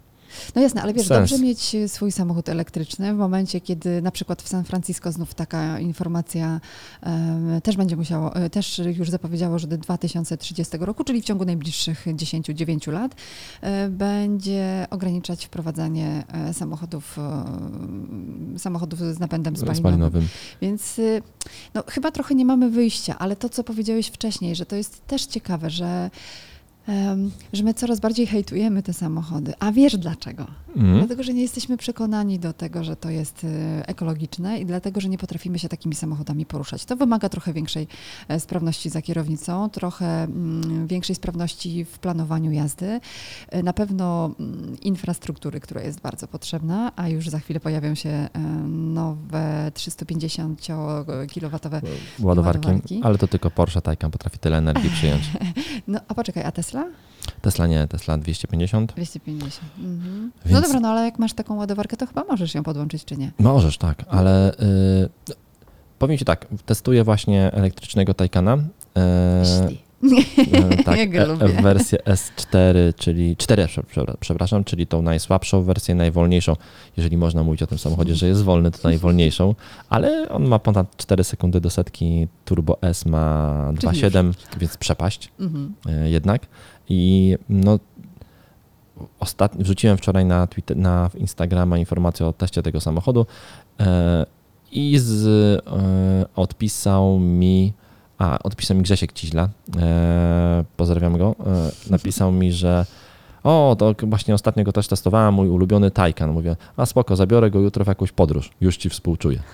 No 0.55 0.61
jasne, 0.61 0.81
ale 0.81 0.93
wiesz, 0.93 1.07
Sens. 1.07 1.29
dobrze 1.29 1.45
mieć 1.45 1.75
swój 1.87 2.11
samochód 2.11 2.49
elektryczny 2.49 3.13
w 3.13 3.17
momencie, 3.17 3.61
kiedy 3.61 4.01
na 4.01 4.11
przykład 4.11 4.41
w 4.41 4.47
San 4.47 4.63
Francisco 4.63 5.11
znów 5.11 5.33
taka 5.33 5.79
informacja 5.79 6.61
em, 7.01 7.61
też 7.61 7.77
będzie 7.77 7.95
musiało, 7.95 8.35
e, 8.35 8.49
też 8.49 8.81
już 8.97 9.09
zapowiedziało, 9.09 9.59
że 9.59 9.67
do 9.67 9.77
2030 9.77 10.77
roku, 10.77 11.03
czyli 11.03 11.21
w 11.21 11.25
ciągu 11.25 11.45
najbliższych 11.45 12.05
10-9 12.07 12.91
lat, 12.91 13.15
e, 13.61 13.89
będzie 13.89 14.87
ograniczać 14.89 15.45
wprowadzanie 15.45 16.23
e, 16.33 16.53
samochodów, 16.53 17.17
e, 18.55 18.59
samochodów 18.59 18.99
z 18.99 19.19
napędem 19.19 19.55
spalinowym. 19.55 19.83
spalinowym. 19.83 20.27
Więc 20.61 21.01
no, 21.73 21.83
chyba 21.87 22.11
trochę 22.11 22.35
nie 22.35 22.45
mamy 22.45 22.69
wyjścia, 22.69 23.15
ale 23.19 23.35
to, 23.35 23.49
co 23.49 23.63
powiedziałeś 23.63 24.07
wcześniej, 24.07 24.55
że 24.55 24.65
to 24.65 24.75
jest 24.75 25.07
też 25.07 25.25
ciekawe, 25.25 25.69
że, 25.69 26.09
że 27.53 27.63
my 27.63 27.73
coraz 27.73 27.99
bardziej 27.99 28.27
hejtujemy 28.27 28.83
te 28.83 28.93
samochody. 28.93 29.53
A 29.59 29.71
wiesz 29.71 29.97
dlaczego? 29.97 30.47
Mhm. 30.75 30.97
Dlatego, 30.97 31.23
że 31.23 31.33
nie 31.33 31.41
jesteśmy 31.41 31.77
przekonani 31.77 32.39
do 32.39 32.53
tego, 32.53 32.83
że 32.83 32.95
to 32.95 33.09
jest 33.09 33.43
y, 33.43 33.47
ekologiczne 33.85 34.59
i 34.59 34.65
dlatego, 34.65 35.01
że 35.01 35.09
nie 35.09 35.17
potrafimy 35.17 35.59
się 35.59 35.69
takimi 35.69 35.95
samochodami 35.95 36.45
poruszać. 36.45 36.85
To 36.85 36.95
wymaga 36.95 37.29
trochę 37.29 37.53
większej 37.53 37.87
e, 38.27 38.39
sprawności 38.39 38.89
za 38.89 39.01
kierownicą, 39.01 39.69
trochę 39.69 40.23
mm, 40.23 40.87
większej 40.87 41.15
sprawności 41.15 41.85
w 41.85 41.99
planowaniu 41.99 42.51
jazdy, 42.51 42.99
e, 43.49 43.63
na 43.63 43.73
pewno 43.73 44.31
mm, 44.39 44.79
infrastruktury, 44.81 45.59
która 45.59 45.81
jest 45.81 46.01
bardzo 46.01 46.27
potrzebna, 46.27 46.91
a 46.95 47.09
już 47.09 47.29
za 47.29 47.39
chwilę 47.39 47.59
pojawią 47.59 47.95
się 47.95 48.09
e, 48.09 48.29
nowe 48.69 49.71
350 49.73 50.67
kW. 51.33 51.51
Ładowarki, 52.19 52.67
ładowarki. 52.67 53.01
ale 53.03 53.17
to 53.17 53.27
tylko 53.27 53.51
Porsche 53.51 53.81
Taycan 53.81 54.11
potrafi 54.11 54.39
tyle 54.39 54.57
energii 54.57 54.89
przyjąć. 54.89 55.23
No 55.87 55.99
a 56.07 56.13
poczekaj, 56.13 56.43
a 56.43 56.51
Tesla? 56.51 56.78
Tesla 57.41 57.67
nie, 57.67 57.87
Tesla 57.87 58.17
250. 58.17 58.93
250. 58.93 59.71
Mhm. 59.79 60.31
Więc- 60.45 60.55
No 60.55 60.61
dobra, 60.67 60.79
no 60.79 60.89
ale 60.89 61.05
jak 61.05 61.19
masz 61.19 61.33
taką 61.33 61.55
ładowarkę, 61.55 61.97
to 61.97 62.07
chyba 62.07 62.23
możesz 62.23 62.55
ją 62.55 62.63
podłączyć, 62.63 63.05
czy 63.05 63.17
nie? 63.17 63.31
Możesz, 63.39 63.77
tak, 63.77 64.03
ale 64.09 64.53
y, 64.53 64.55
powiem 65.99 66.17
Ci 66.17 66.25
tak, 66.25 66.45
testuję 66.65 67.03
właśnie 67.03 67.51
elektrycznego 67.53 68.13
Taycana. 68.13 68.57
y. 68.57 69.88
E, 70.03 70.83
tak, 70.83 71.13
Ja 71.13 71.23
e- 71.23 71.31
e- 71.57 71.61
wersję 71.61 71.97
S4, 72.05 72.75
czyli 72.95 73.37
4, 73.37 73.65
prze- 73.67 73.83
prze- 73.83 74.15
przepraszam, 74.19 74.63
czyli 74.63 74.87
tą 74.87 75.01
najsłabszą 75.01 75.63
wersję, 75.63 75.95
najwolniejszą. 75.95 76.55
Jeżeli 76.97 77.17
można 77.17 77.43
mówić 77.43 77.63
o 77.63 77.67
tym 77.67 77.77
samochodzie, 77.77 78.15
że 78.15 78.27
jest 78.27 78.43
wolny, 78.43 78.71
to 78.71 78.77
najwolniejszą, 78.83 79.55
ale 79.89 80.29
on 80.29 80.47
ma 80.47 80.59
ponad 80.59 80.97
4 80.97 81.23
sekundy 81.23 81.61
do 81.61 81.69
setki, 81.69 82.27
Turbo 82.45 82.77
S 82.81 83.05
ma 83.05 83.55
Czyli 83.79 84.01
2,7, 84.01 84.33
więc 84.59 84.77
przepaść 84.77 85.31
Mhm. 85.39 85.73
jednak. 86.05 86.47
I 86.89 87.37
no, 87.49 87.79
ostatnio, 89.19 89.63
wrzuciłem 89.63 89.97
wczoraj 89.97 90.25
na, 90.25 90.47
Twitter, 90.47 90.77
na 90.77 91.09
Instagrama 91.15 91.77
informację 91.77 92.25
o 92.25 92.33
teście 92.33 92.61
tego 92.63 92.81
samochodu 92.81 93.25
e, 93.79 94.25
i 94.71 94.97
z, 94.99 95.25
e, 95.67 96.25
odpisał 96.35 97.19
mi, 97.19 97.73
a 98.19 98.39
odpisał 98.43 98.77
mi 98.77 98.83
Grzesiek 98.83 99.13
Ciźla, 99.13 99.49
e, 99.77 100.63
pozdrawiam 100.77 101.17
go, 101.17 101.35
e, 101.39 101.71
napisał 101.89 102.31
mi, 102.31 102.53
że 102.53 102.85
o, 103.43 103.75
to 103.79 103.95
właśnie 104.01 104.33
ostatnio 104.33 104.63
go 104.63 104.71
też 104.71 104.87
testowałem, 104.87 105.33
mój 105.33 105.49
ulubiony 105.49 105.91
Taycan. 105.91 106.31
Mówię, 106.31 106.55
a 106.77 106.85
spoko, 106.85 107.15
zabiorę 107.15 107.51
go 107.51 107.59
jutro 107.59 107.85
w 107.85 107.87
jakąś 107.87 108.11
podróż, 108.11 108.49
już 108.61 108.77
ci 108.77 108.89
współczuję. 108.89 109.39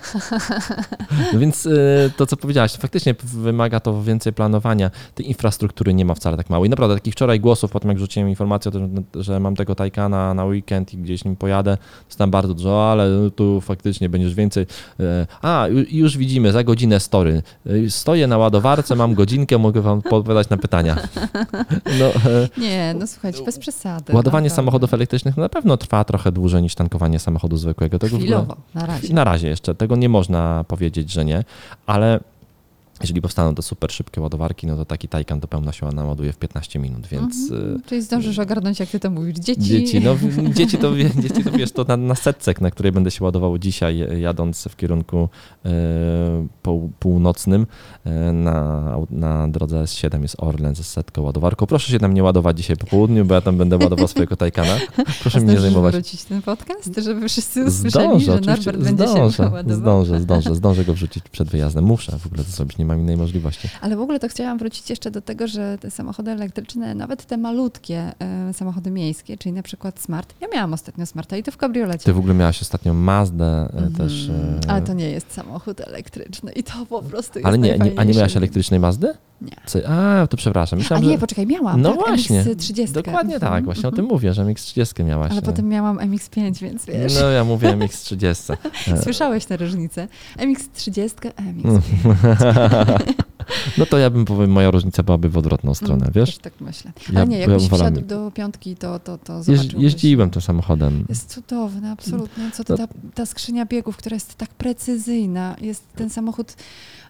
No 1.33 1.39
więc 1.39 1.65
y, 1.65 2.11
to, 2.17 2.25
co 2.25 2.37
powiedziałaś, 2.37 2.73
to 2.73 2.77
faktycznie 2.81 3.15
wymaga 3.23 3.79
to 3.79 4.03
więcej 4.03 4.33
planowania. 4.33 4.91
Tej 5.15 5.27
infrastruktury 5.27 5.93
nie 5.93 6.05
ma 6.05 6.15
wcale 6.15 6.37
tak 6.37 6.49
mało. 6.49 6.65
I 6.65 6.69
naprawdę 6.69 6.95
takich 6.95 7.13
wczoraj 7.13 7.39
głosów, 7.39 7.71
po 7.71 7.79
tym 7.79 7.89
jak 7.89 7.99
rzuciłem 7.99 8.29
informację, 8.29 8.69
o 8.69 8.71
tym, 8.71 9.03
że 9.15 9.39
mam 9.39 9.55
tego 9.55 9.75
Taycana 9.75 10.33
na 10.33 10.45
weekend 10.45 10.93
i 10.93 10.97
gdzieś 10.97 11.25
nim 11.25 11.35
pojadę, 11.35 11.77
dostałem 12.09 12.31
bardzo 12.31 12.53
dużo, 12.53 12.91
ale 12.91 13.09
tu 13.35 13.61
faktycznie 13.61 14.09
będziesz 14.09 14.33
więcej. 14.35 14.65
E, 14.99 15.27
A, 15.41 15.65
ju- 15.69 15.85
już 15.91 16.17
widzimy, 16.17 16.51
za 16.51 16.63
godzinę 16.63 16.99
story. 16.99 17.41
E, 17.65 17.89
Stoję 17.89 18.27
na 18.27 18.37
ładowarce, 18.37 18.95
mam 18.95 19.13
godzinkę, 19.13 19.57
mogę 19.57 19.81
wam 19.81 19.97
odpowiadać 19.99 20.49
na 20.49 20.57
pytania. 20.57 20.95
No, 21.99 22.05
e, 22.05 22.49
Nie, 22.57 22.95
no 22.99 23.07
słuchajcie, 23.07 23.43
bez 23.43 23.59
przesady. 23.59 23.74
Ładowanie 24.15 24.21
naprawdę. 24.23 24.49
samochodów 24.49 24.93
elektrycznych 24.93 25.37
na 25.37 25.49
pewno 25.49 25.77
trwa 25.77 26.03
trochę 26.03 26.31
dłużej 26.31 26.61
niż 26.61 26.75
tankowanie 26.75 27.19
samochodu 27.19 27.57
zwykłego. 27.57 27.99
Tego 27.99 28.11
w 28.11 28.13
ogóle- 28.13 28.27
Chwilowo, 28.27 28.55
na 28.73 28.85
razie. 28.85 29.13
na 29.13 29.23
razie 29.23 29.47
jeszcze, 29.47 29.75
tego 29.75 29.95
nie 29.95 30.09
można 30.09 30.65
powiedzieć, 30.67 31.11
że 31.11 31.25
nie, 31.25 31.43
ale 31.85 32.19
jeżeli 33.01 33.21
powstaną 33.21 33.55
te 33.55 33.61
super 33.61 33.91
szybkie 33.91 34.21
ładowarki, 34.21 34.67
no 34.67 34.75
to 34.75 34.85
taki 34.85 35.07
Taycan 35.07 35.39
do 35.39 35.47
pełna 35.47 35.71
siła 35.71 35.91
naładuje 35.91 36.33
w 36.33 36.37
15 36.37 36.79
minut, 36.79 37.07
więc 37.07 37.35
Mhm. 37.51 37.75
y, 37.77 37.79
Czyli 37.85 38.01
zdążysz 38.01 38.39
ogarnąć, 38.39 38.79
jak 38.79 38.89
ty 38.89 38.99
to 38.99 39.09
mówisz, 39.09 39.35
dzieci. 39.35 39.61
dzieci, 39.61 40.01
no 40.01 40.15
dzieci 40.57 40.77
to, 40.77 40.91
dzieci 41.21 41.43
to 41.43 41.51
wiesz, 41.51 41.71
to 41.71 41.83
na, 41.83 41.97
na 41.97 42.15
setcek, 42.15 42.61
na 42.61 42.71
której 42.71 42.91
będę 42.91 43.11
się 43.11 43.23
ładował 43.23 43.57
dzisiaj, 43.57 44.01
e, 44.01 44.19
jadąc 44.19 44.63
w 44.63 44.75
kierunku 44.75 45.29
pół, 46.61 46.91
północnym 46.99 47.67
na, 48.33 48.97
na 49.09 49.47
drodze 49.47 49.83
S7 49.83 50.21
jest 50.21 50.35
Orlen 50.39 50.75
ze 50.75 50.83
setką 50.83 51.21
ładowarką. 51.21 51.65
Proszę 51.65 51.91
się 51.91 51.99
tam 51.99 52.13
nie 52.13 52.23
ładować 52.23 52.57
dzisiaj 52.57 52.77
po 52.77 52.85
południu, 52.87 53.25
bo 53.25 53.33
ja 53.33 53.41
tam 53.41 53.57
będę 53.57 53.77
ładował 53.77 54.07
swojego 54.07 54.35
Taycana. 54.35 54.77
Proszę 55.21 55.39
mnie 55.41 55.53
nie 55.53 55.59
zajmować. 55.59 55.93
wrócić 55.93 56.23
ten 56.23 56.41
podcast, 56.41 56.95
żeby 57.03 57.29
wszyscy 57.29 57.65
usłyszeli, 57.65 58.05
Zdążę, 58.05 58.25
że 58.25 58.41
Norbert 58.41 58.77
będzie 58.77 59.03
się 59.03 59.09
zdążę, 59.11 59.43
ładował. 59.43 59.75
zdążę, 59.77 60.21
zdążę, 60.21 60.55
zdążę 60.55 60.85
go 60.85 60.93
wrzucić 60.93 61.29
przed 61.29 61.47
wyjazdem. 61.49 61.83
Muszę 61.85 62.19
w 62.19 62.25
ogóle 62.25 62.43
to 62.43 62.51
zrobić, 62.51 62.77
nie 62.77 62.84
mam 62.85 62.99
innej 62.99 63.17
możliwości. 63.17 63.69
Ale 63.81 63.95
w 63.95 64.01
ogóle 64.01 64.19
to 64.19 64.27
chciałam 64.27 64.57
wrócić 64.57 64.89
jeszcze 64.89 65.11
do 65.11 65.21
tego, 65.21 65.47
że 65.47 65.77
te 65.81 65.91
samochody 65.91 66.31
elektryczne, 66.31 66.95
nawet 66.95 67.25
te 67.25 67.37
malutkie 67.37 68.11
e, 68.19 68.53
samochody 68.53 68.91
miejskie, 68.91 69.37
czyli 69.37 69.53
na 69.53 69.63
przykład 69.63 69.99
Smart. 69.99 70.33
Ja 70.41 70.47
miałam 70.53 70.73
ostatnio 70.73 71.05
Smarta 71.05 71.37
i 71.37 71.43
to 71.43 71.51
w 71.51 71.57
kabriolecie. 71.57 72.03
Ty 72.03 72.13
w 72.13 72.17
ogóle 72.17 72.33
miałaś 72.33 72.61
ostatnio 72.61 72.93
Mazdę 72.93 73.45
e, 73.45 73.69
Mhm. 73.73 73.93
też. 73.93 74.29
e, 74.29 74.59
Ale 74.71 74.81
to 74.81 74.93
nie 74.93 75.09
jest 75.09 75.31
samochód 75.33 75.81
elektryczny 75.81 76.51
i 76.51 76.63
to 76.63 76.85
po 76.89 77.01
prostu 77.03 77.39
jest 77.39 77.47
ale 77.47 77.57
nie, 77.57 77.77
nie, 77.77 77.91
a 77.99 78.03
nie 78.03 78.13
miałaś 78.13 78.37
elektrycznej 78.37 78.79
Mazdy? 78.79 79.13
Nie. 79.41 79.51
Co, 79.65 79.79
a, 79.87 80.27
to 80.27 80.37
przepraszam. 80.37 80.79
Myślałam, 80.79 81.03
a 81.03 81.07
nie, 81.07 81.13
że... 81.13 81.19
poczekaj, 81.19 81.47
miałam. 81.47 81.81
No 81.81 81.93
tak? 81.93 82.05
właśnie. 82.05 82.43
MX30. 82.43 82.91
Dokładnie 82.91 83.33
tak, 83.33 83.43
mhm. 83.43 83.65
właśnie 83.65 83.89
o 83.89 83.91
tym 83.91 84.05
mówię, 84.05 84.33
że 84.33 84.43
MX30 84.45 85.05
miałaś. 85.05 85.31
Ale 85.31 85.41
potem 85.41 85.69
miałam 85.69 85.97
MX5, 85.97 86.61
więc 86.61 86.85
wiesz. 86.85 87.13
No 87.21 87.29
ja 87.29 87.43
mówię 87.43 87.69
MX30. 87.77 88.57
Słyszałeś 89.03 89.45
tę 89.45 89.57
różnicę. 89.57 90.07
MX30, 90.37 91.31
MX5. 91.63 91.79
No 93.77 93.85
to 93.85 93.97
ja 93.97 94.09
bym 94.09 94.25
powiem, 94.25 94.51
moja 94.51 94.71
różnica 94.71 95.03
byłaby 95.03 95.29
w 95.29 95.37
odwrotną 95.37 95.73
stronę, 95.73 96.01
Mm, 96.01 96.11
wiesz? 96.13 96.29
Też 96.29 96.37
tak 96.37 96.53
myślę. 96.61 96.91
Ja- 97.13 97.19
Ale 97.19 97.27
nie, 97.27 97.37
ja 97.39 97.47
jakbyś 97.47 97.67
wolałem- 97.69 97.93
wsiadł 97.93 98.07
do 98.07 98.31
piątki, 98.31 98.75
to, 98.75 98.99
to, 98.99 99.17
to 99.17 99.43
zobaczyłbyś. 99.43 99.83
jeździłem 99.83 100.29
tym 100.29 100.41
samochodem. 100.41 101.05
Jest 101.09 101.29
cudowny, 101.33 101.89
absolutnie. 101.91 102.51
Co 102.53 102.63
to 102.63 102.73
No. 102.77 102.87
ta, 102.87 102.93
ta 103.13 103.25
skrzynia 103.25 103.65
biegów, 103.65 103.97
która 103.97 104.13
jest 104.13 104.35
tak 104.35 104.49
precyzyjna. 104.49 105.55
Jest 105.61 105.83
ten 105.95 106.09
samochód 106.09 106.53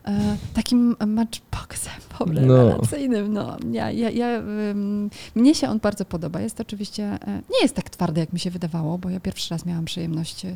e, 0.04 0.36
takim 0.54 0.96
matchboxem 1.06 1.92
po 2.18 2.26
No. 2.26 2.40
rewelacyjnym. 2.40 3.32
No. 3.32 3.56
Ja, 3.72 3.90
ja, 3.90 4.10
ja, 4.10 4.38
ym, 4.70 5.10
mnie 5.34 5.54
się 5.54 5.68
on 5.68 5.78
bardzo 5.78 6.04
podoba. 6.04 6.40
Jest 6.40 6.60
oczywiście, 6.60 7.02
e, 7.04 7.42
nie 7.50 7.62
jest 7.62 7.74
tak 7.74 7.90
twardy, 7.90 8.20
jak 8.20 8.32
mi 8.32 8.38
się 8.40 8.50
wydawało, 8.50 8.98
bo 8.98 9.10
ja 9.10 9.20
pierwszy 9.20 9.54
raz 9.54 9.66
miałam 9.66 9.84
przyjemność 9.84 10.46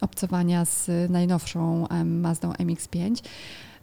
obcowania 0.00 0.64
z 0.64 0.90
najnowszą 1.10 1.86
Mazdą 2.04 2.52
MX-5. 2.52 3.22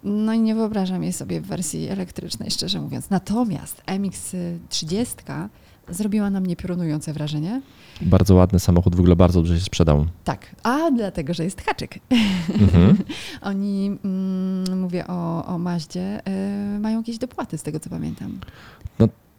No 0.04 0.32
i 0.32 0.40
nie 0.40 0.54
wyobrażam 0.54 1.02
jej 1.02 1.12
sobie 1.12 1.40
w 1.40 1.46
wersji 1.46 1.88
elektrycznej, 1.88 2.50
szczerze 2.50 2.80
mówiąc. 2.80 3.10
Natomiast 3.10 3.82
MX-30 3.86 5.48
zrobiła 5.88 6.30
na 6.30 6.40
mnie 6.40 6.56
piorunujące 6.56 7.12
wrażenie. 7.12 7.62
Bardzo 8.00 8.34
ładny 8.34 8.60
samochód, 8.60 8.96
w 8.96 9.00
ogóle 9.00 9.16
bardzo 9.16 9.40
dobrze 9.40 9.58
się 9.58 9.64
sprzedał. 9.64 10.06
Tak, 10.24 10.56
a 10.62 10.90
dlatego, 10.90 11.34
że 11.34 11.44
jest 11.44 11.60
haczyk. 11.60 11.98
Mhm. 12.60 12.96
Oni, 13.42 13.98
mm, 14.04 14.80
mówię 14.80 15.06
o, 15.06 15.46
o 15.46 15.58
Maździe, 15.58 16.20
y, 16.76 16.78
mają 16.78 16.98
jakieś 16.98 17.18
dopłaty, 17.18 17.58
z 17.58 17.62
tego 17.62 17.80
co 17.80 17.90
pamiętam. 17.90 18.38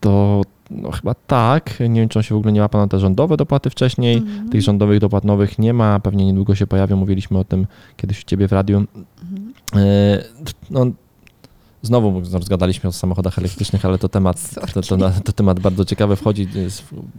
To 0.03 0.41
no, 0.72 0.91
chyba 0.91 1.13
tak. 1.13 1.79
Nie 1.79 2.01
wiem, 2.01 2.10
czy 2.10 2.20
on 2.20 2.24
się 2.24 2.36
w 2.36 2.38
ogóle 2.38 2.53
nie 2.53 2.62
łapał 2.62 2.82
na 2.82 2.88
te 2.88 3.00
rządowe 3.00 3.38
dopłaty 3.38 3.70
wcześniej. 3.70 4.17
Mhm. 4.17 4.50
Tych 4.50 4.62
rządowych 4.62 5.00
dopłat 5.00 5.24
nowych 5.24 5.60
nie 5.60 5.74
ma, 5.74 6.00
pewnie 6.00 6.25
niedługo 6.25 6.55
się 6.55 6.67
pojawią. 6.67 6.98
Mówiliśmy 6.98 7.38
o 7.38 7.43
tym 7.43 7.67
kiedyś 7.98 8.22
u 8.22 8.25
ciebie 8.25 8.48
w 8.48 8.51
radiu. 8.51 8.77
Mhm. 8.77 8.96
E, 9.75 10.24
No, 10.70 10.86
znowu 11.82 12.25
zgadaliśmy 12.25 12.89
o 12.89 12.92
samochodach 12.92 13.38
elektrycznych, 13.39 13.86
ale 13.86 13.98
to 13.98 14.10
temat, 14.10 14.56
to, 14.74 14.82
to, 14.82 14.98
to 15.24 15.32
temat 15.34 15.60
bardzo 15.60 15.86
ciekawy. 15.86 16.15
Wchodzi, 16.15 16.48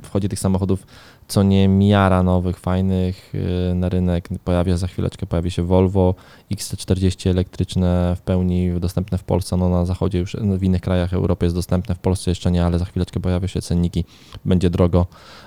wchodzi 0.02 0.28
tych 0.28 0.38
samochodów 0.38 0.86
co 1.28 1.42
nie 1.42 1.68
miara 1.68 2.22
nowych, 2.22 2.58
fajnych 2.58 3.32
e, 3.70 3.74
na 3.74 3.88
rynek. 3.88 4.28
Pojawia 4.44 4.76
za 4.76 4.86
chwileczkę, 4.86 5.26
pojawi 5.26 5.50
się 5.50 5.62
Volvo 5.62 6.14
XC40 6.52 7.30
elektryczne 7.30 8.16
w 8.16 8.20
pełni 8.20 8.80
dostępne 8.80 9.18
w 9.18 9.24
Polsce. 9.24 9.56
No 9.56 9.68
na 9.68 9.84
zachodzie 9.86 10.18
już, 10.18 10.36
no, 10.40 10.56
w 10.56 10.62
innych 10.62 10.80
krajach 10.80 11.12
Europy 11.14 11.46
jest 11.46 11.56
dostępne, 11.56 11.94
w 11.94 11.98
Polsce 11.98 12.30
jeszcze 12.30 12.50
nie, 12.50 12.64
ale 12.66 12.78
za 12.78 12.84
chwileczkę 12.84 13.20
pojawią 13.20 13.46
się 13.46 13.62
cenniki. 13.62 14.04
Będzie 14.44 14.70
drogo, 14.70 15.06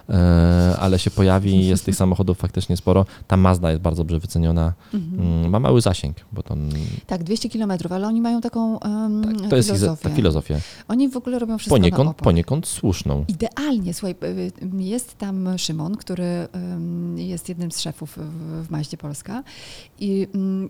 e, 0.09 0.75
ale 0.79 0.99
się 0.99 1.11
pojawi. 1.11 1.67
Jest 1.67 1.85
tych 1.85 1.95
samochodów 1.95 2.37
faktycznie 2.37 2.77
sporo. 2.77 3.05
Ta 3.27 3.37
Mazda 3.37 3.69
jest 3.71 3.81
bardzo 3.81 4.03
dobrze 4.03 4.19
wyceniona. 4.19 4.73
Mhm. 4.93 5.21
Mm, 5.39 5.49
Ma 5.49 5.59
mały 5.59 5.81
zasięg, 5.81 6.17
bo 6.31 6.43
to 6.43 6.55
Tak, 7.07 7.23
200 7.23 7.49
kilometrów, 7.49 7.91
ale 7.91 8.07
oni 8.07 8.21
mają 8.21 8.41
taką 8.41 8.77
um, 8.77 9.23
tak, 9.41 9.49
to 9.49 9.55
jest 9.55 9.69
ich, 9.69 9.75
filozofię. 9.75 10.09
ta 10.09 10.15
filozofia. 10.15 10.55
Oni 10.87 11.09
w 11.09 11.17
ogóle 11.17 11.39
robią 11.39 11.57
wszystko 11.57 11.75
na 11.75 11.79
Poniekąd, 11.81 12.09
opór. 12.09 12.23
poniekąd 12.23 12.67
słuszną. 12.67 13.25
Idealnie, 13.27 13.93
słuchaj, 13.93 14.15
y, 14.23 14.27
y, 14.27 14.83
jest 14.83 15.17
tam 15.17 15.57
Szymon, 15.67 15.95
który 15.95 16.47
jest 17.15 17.49
jednym 17.49 17.71
z 17.71 17.79
szefów 17.79 18.17
w, 18.63 18.69
Maździe 18.71 18.97
Polska 18.97 19.43
i 19.99 20.27
ym, 20.35 20.69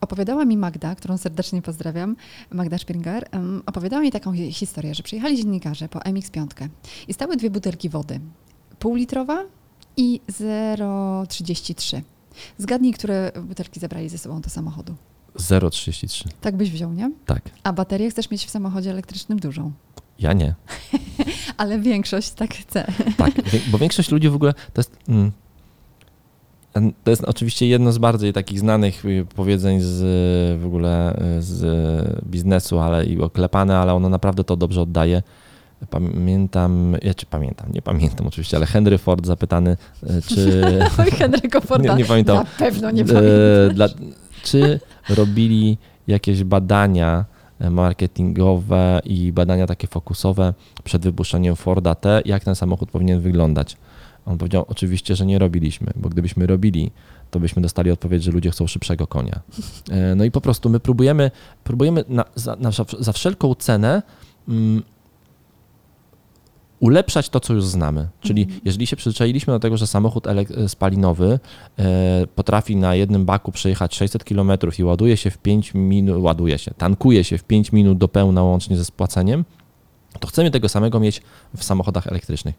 opowiadała 0.00 0.44
mi 0.44 0.56
Magda, 0.56 0.94
którą 0.94 1.16
serdecznie 1.16 1.62
pozdrawiam, 1.62 2.16
Magda 2.50 2.78
Springer, 2.78 3.28
ym, 3.34 3.62
opowiadała 3.66 4.02
mi 4.02 4.10
taką 4.12 4.32
hi- 4.32 4.52
historię, 4.52 4.94
że 4.94 5.02
przyjechali 5.02 5.36
dziennikarze 5.36 5.88
po 5.88 5.98
MX-5 5.98 6.68
i 7.08 7.14
stały 7.14 7.36
dwie 7.36 7.50
butelki 7.50 7.88
wody, 7.88 8.20
półlitrowa 8.78 9.44
i 9.96 10.20
0,33. 10.28 12.02
Zgadnij, 12.58 12.92
które 12.92 13.32
butelki 13.42 13.80
zabrali 13.80 14.08
ze 14.08 14.18
sobą 14.18 14.40
do 14.40 14.50
samochodu. 14.50 14.94
0,33. 15.36 16.28
Tak 16.40 16.56
byś 16.56 16.70
wziął, 16.70 16.92
nie? 16.92 17.10
Tak. 17.26 17.42
A 17.62 17.72
baterię 17.72 18.10
chcesz 18.10 18.30
mieć 18.30 18.44
w 18.46 18.50
samochodzie 18.50 18.90
elektrycznym 18.90 19.38
dużą. 19.38 19.72
Ja 20.18 20.32
nie. 20.32 20.54
Ale 21.56 21.78
większość 21.78 22.30
tak 22.30 22.54
chce. 22.54 22.86
Tak, 23.16 23.32
bo 23.70 23.78
większość 23.78 24.10
ludzi 24.10 24.28
w 24.28 24.34
ogóle 24.34 24.52
to 24.52 24.80
jest. 24.80 24.96
Mm, 25.08 25.32
to 27.04 27.10
jest 27.10 27.24
oczywiście 27.24 27.66
jedno 27.66 27.92
z 27.92 27.98
bardziej 27.98 28.32
takich 28.32 28.60
znanych 28.60 29.04
y, 29.04 29.26
powiedzeń 29.34 29.80
z 29.80 30.02
y, 30.56 30.58
w 30.62 30.66
ogóle 30.66 31.16
y, 31.38 31.42
z 31.42 32.24
biznesu, 32.24 32.78
ale 32.78 33.04
i 33.04 33.20
oklepane, 33.20 33.78
ale 33.78 33.94
ono 33.94 34.08
naprawdę 34.08 34.44
to 34.44 34.56
dobrze 34.56 34.82
oddaje. 34.82 35.22
Pamiętam, 35.90 36.96
ja 37.02 37.14
czy 37.14 37.26
pamiętam, 37.26 37.72
nie 37.72 37.82
pamiętam 37.82 38.26
oczywiście, 38.26 38.56
ale 38.56 38.66
Henry 38.66 38.98
Ford 38.98 39.26
zapytany, 39.26 39.76
czy. 40.26 40.62
Oj, 40.98 41.10
Henryko 41.10 41.60
Forda. 41.60 41.92
Nie- 41.92 42.02
nie 42.02 42.04
pamiętam. 42.04 42.36
Na 42.36 42.44
pewno 42.44 42.90
nie 42.90 43.04
pamiętam. 43.04 43.74
dla, 43.74 43.88
czy 44.42 44.80
robili 45.08 45.78
jakieś 46.06 46.44
badania 46.44 47.24
marketingowe 47.60 49.00
i 49.04 49.32
badania 49.32 49.66
takie 49.66 49.86
fokusowe 49.86 50.54
przed 50.84 51.02
wypuszczeniem 51.02 51.56
Forda 51.56 51.94
T, 51.94 52.22
jak 52.24 52.44
ten 52.44 52.54
samochód 52.54 52.90
powinien 52.90 53.20
wyglądać? 53.20 53.76
On 54.26 54.38
powiedział, 54.38 54.64
oczywiście, 54.68 55.16
że 55.16 55.26
nie 55.26 55.38
robiliśmy, 55.38 55.92
bo 55.96 56.08
gdybyśmy 56.08 56.46
robili, 56.46 56.90
to 57.30 57.40
byśmy 57.40 57.62
dostali 57.62 57.90
odpowiedź, 57.90 58.22
że 58.22 58.30
ludzie 58.30 58.50
chcą 58.50 58.66
szybszego 58.66 59.06
konia. 59.06 59.40
E, 59.90 60.14
No 60.14 60.24
i 60.24 60.30
po 60.30 60.40
prostu 60.40 60.70
my 60.70 60.80
próbujemy, 60.80 61.30
próbujemy 61.64 62.04
na, 62.08 62.24
za, 62.34 62.56
na, 62.56 62.70
za 62.98 63.12
wszelką 63.12 63.54
cenę 63.54 64.02
mm, 64.48 64.82
ulepszać 66.80 67.28
to, 67.28 67.40
co 67.40 67.54
już 67.54 67.64
znamy. 67.64 68.08
Czyli 68.20 68.42
mhm. 68.42 68.60
jeżeli 68.64 68.86
się 68.86 68.96
przyzwyczailiśmy 68.96 69.52
do 69.52 69.60
tego, 69.60 69.76
że 69.76 69.86
samochód 69.86 70.26
spalinowy 70.68 71.38
e, 71.78 72.26
potrafi 72.34 72.76
na 72.76 72.94
jednym 72.94 73.24
baku 73.24 73.52
przejechać 73.52 73.94
600 73.94 74.24
km 74.24 74.50
i 74.78 74.84
ładuje 74.84 75.16
się 75.16 75.30
w 75.30 75.38
5 75.38 75.74
minut, 75.74 76.22
ładuje 76.22 76.58
się, 76.58 76.70
tankuje 76.70 77.24
się 77.24 77.38
w 77.38 77.44
5 77.44 77.72
minut 77.72 77.98
do 77.98 78.08
pełna 78.08 78.42
łącznie 78.42 78.76
ze 78.76 78.84
spłaceniem, 78.84 79.44
to 80.20 80.28
chcemy 80.28 80.50
tego 80.50 80.68
samego 80.68 81.00
mieć 81.00 81.22
w 81.56 81.64
samochodach 81.64 82.06
elektrycznych. 82.06 82.54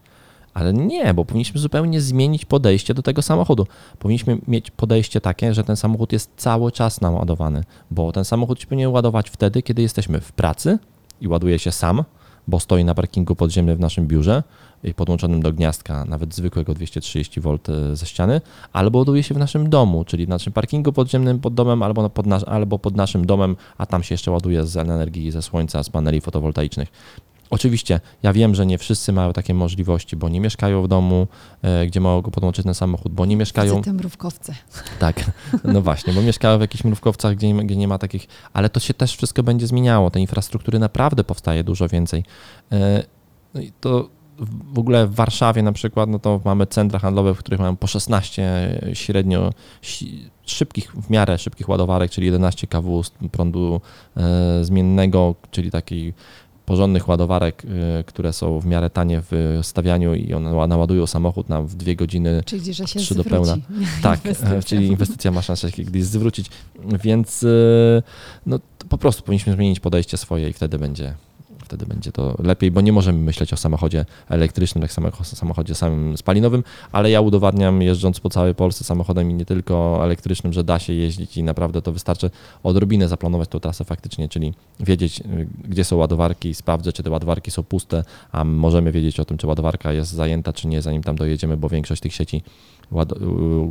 Ale 0.54 0.72
nie, 0.72 1.14
bo 1.14 1.24
powinniśmy 1.24 1.60
zupełnie 1.60 2.00
zmienić 2.00 2.44
podejście 2.44 2.94
do 2.94 3.02
tego 3.02 3.22
samochodu. 3.22 3.66
Powinniśmy 3.98 4.38
mieć 4.48 4.70
podejście 4.70 5.20
takie, 5.20 5.54
że 5.54 5.64
ten 5.64 5.76
samochód 5.76 6.12
jest 6.12 6.30
cały 6.36 6.72
czas 6.72 7.00
naładowany, 7.00 7.64
bo 7.90 8.12
ten 8.12 8.24
samochód 8.24 8.60
się 8.60 8.66
powinien 8.66 8.90
ładować 8.90 9.30
wtedy, 9.30 9.62
kiedy 9.62 9.82
jesteśmy 9.82 10.20
w 10.20 10.32
pracy 10.32 10.78
i 11.20 11.28
ładuje 11.28 11.58
się 11.58 11.72
sam, 11.72 12.04
bo 12.48 12.60
stoi 12.60 12.84
na 12.84 12.94
parkingu 12.94 13.34
podziemnym 13.34 13.76
w 13.76 13.80
naszym 13.80 14.06
biurze 14.06 14.42
i 14.84 14.94
podłączonym 14.94 15.42
do 15.42 15.52
gniazdka, 15.52 16.04
nawet 16.04 16.34
zwykłego 16.34 16.72
230V 16.72 17.58
e, 17.72 17.96
ze 17.96 18.06
ściany, 18.06 18.40
albo 18.72 18.98
ładuje 18.98 19.22
się 19.22 19.34
w 19.34 19.38
naszym 19.38 19.70
domu, 19.70 20.04
czyli 20.04 20.26
w 20.26 20.28
naszym 20.28 20.52
parkingu 20.52 20.92
podziemnym 20.92 21.38
pod 21.38 21.54
domem, 21.54 21.82
albo 21.82 22.10
pod, 22.10 22.26
albo 22.46 22.78
pod 22.78 22.96
naszym 22.96 23.26
domem, 23.26 23.56
a 23.78 23.86
tam 23.86 24.02
się 24.02 24.14
jeszcze 24.14 24.30
ładuje 24.30 24.66
z 24.66 24.76
energii 24.76 25.30
ze 25.30 25.42
słońca, 25.42 25.82
z 25.82 25.90
paneli 25.90 26.20
fotowoltaicznych. 26.20 26.88
Oczywiście, 27.50 28.00
ja 28.22 28.32
wiem, 28.32 28.54
że 28.54 28.66
nie 28.66 28.78
wszyscy 28.78 29.12
mają 29.12 29.32
takie 29.32 29.54
możliwości, 29.54 30.16
bo 30.16 30.28
nie 30.28 30.40
mieszkają 30.40 30.82
w 30.82 30.88
domu, 30.88 31.26
e, 31.62 31.86
gdzie 31.86 32.00
mogą 32.00 32.30
podłączyć 32.30 32.64
ten 32.64 32.74
samochód, 32.74 33.12
bo 33.12 33.26
nie 33.26 33.36
mieszkają. 33.36 33.74
Widzę 33.74 33.84
te 33.84 33.92
mrówkowce. 33.92 34.54
Tak, 34.98 35.30
no 35.64 35.82
właśnie, 35.82 36.12
bo 36.12 36.22
mieszkają 36.22 36.58
w 36.58 36.60
jakichś 36.60 36.84
mrówkowcach, 36.84 37.34
gdzie 37.36 37.52
nie, 37.52 37.66
gdzie 37.66 37.76
nie 37.76 37.88
ma 37.88 37.98
takich, 37.98 38.26
ale 38.52 38.70
to 38.70 38.80
się 38.80 38.94
też 38.94 39.16
wszystko 39.16 39.42
będzie 39.42 39.66
zmieniało. 39.66 40.10
Tej 40.10 40.22
infrastruktury 40.22 40.78
naprawdę 40.78 41.24
powstaje 41.24 41.64
dużo 41.64 41.88
więcej. 41.88 42.24
E, 42.72 43.04
no 43.54 43.60
i 43.60 43.72
to 43.80 44.08
w 44.72 44.78
ogóle 44.78 45.06
w 45.06 45.14
Warszawie 45.14 45.62
na 45.62 45.72
przykład, 45.72 46.08
no 46.08 46.18
to 46.18 46.40
mamy 46.44 46.66
centra 46.66 46.98
handlowe, 46.98 47.34
w 47.34 47.38
których 47.38 47.60
mamy 47.60 47.76
po 47.76 47.86
16 47.86 48.80
średnio 48.92 49.52
szybkich, 50.46 50.92
w 50.92 51.10
miarę 51.10 51.38
szybkich 51.38 51.68
ładowarek, 51.68 52.10
czyli 52.10 52.26
11 52.26 52.66
kW 52.66 53.02
prądu 53.32 53.80
e, 54.16 54.64
zmiennego, 54.64 55.34
czyli 55.50 55.70
takiej 55.70 56.14
porządnych 56.68 57.08
ładowarek, 57.08 57.64
y, 57.64 58.04
które 58.04 58.32
są 58.32 58.60
w 58.60 58.66
miarę 58.66 58.90
tanie 58.90 59.22
w 59.30 59.58
stawianiu 59.62 60.14
i 60.14 60.34
one 60.34 60.66
naładują 60.66 61.06
samochód 61.06 61.48
nam 61.48 61.66
w 61.66 61.74
dwie 61.74 61.96
godziny, 61.96 62.42
czyli, 62.44 62.74
że 62.74 62.86
się 62.86 62.98
trzy 63.00 63.14
do 63.14 63.24
pełna. 63.24 63.56
Tak, 64.02 64.24
inwestycja. 64.24 64.62
czyli 64.62 64.86
inwestycja 64.86 65.30
ma 65.30 65.42
szansę 65.42 65.70
się 65.70 65.84
kiedyś 65.84 66.04
zwrócić, 66.04 66.50
więc 67.04 67.42
y, 67.42 68.02
no, 68.46 68.58
po 68.88 68.98
prostu 68.98 69.22
powinniśmy 69.22 69.52
zmienić 69.52 69.80
podejście 69.80 70.16
swoje 70.16 70.48
i 70.48 70.52
wtedy 70.52 70.78
będzie, 70.78 71.14
wtedy 71.68 71.86
będzie 71.86 72.12
to 72.12 72.34
lepiej, 72.42 72.70
bo 72.70 72.80
nie 72.80 72.92
możemy 72.92 73.18
myśleć 73.18 73.52
o 73.52 73.56
samochodzie 73.56 74.04
elektrycznym, 74.28 74.82
jak 74.82 75.20
o 75.20 75.24
samochodzie 75.24 75.74
samym 75.74 76.16
spalinowym, 76.16 76.64
ale 76.92 77.10
ja 77.10 77.20
udowadniam 77.20 77.82
jeżdżąc 77.82 78.20
po 78.20 78.30
całej 78.30 78.54
Polsce 78.54 78.84
samochodem 78.84 79.30
i 79.30 79.34
nie 79.34 79.44
tylko 79.44 80.00
elektrycznym, 80.04 80.52
że 80.52 80.64
da 80.64 80.78
się 80.78 80.92
jeździć 80.92 81.36
i 81.36 81.42
naprawdę 81.42 81.82
to 81.82 81.92
wystarczy 81.92 82.30
odrobinę 82.62 83.08
zaplanować 83.08 83.48
tą 83.48 83.60
trasę 83.60 83.84
faktycznie, 83.84 84.28
czyli 84.28 84.54
wiedzieć, 84.80 85.20
y, 85.20 85.48
gdzie 85.64 85.84
są 85.84 85.96
ładowarki, 85.96 86.54
sprawdzę, 86.54 86.92
czy 86.92 87.02
te 87.02 87.10
ładowarki 87.10 87.50
są 87.50 87.62
puste, 87.62 88.04
a 88.32 88.44
możemy 88.44 88.92
wiedzieć 88.92 89.20
o 89.20 89.24
tym, 89.24 89.38
czy 89.38 89.46
ładowarka 89.46 89.92
jest 89.92 90.12
zajęta, 90.12 90.52
czy 90.52 90.68
nie, 90.68 90.82
zanim 90.82 91.02
tam 91.02 91.16
dojedziemy, 91.16 91.56
bo 91.56 91.68
większość 91.68 92.02
tych 92.02 92.14
sieci 92.14 92.42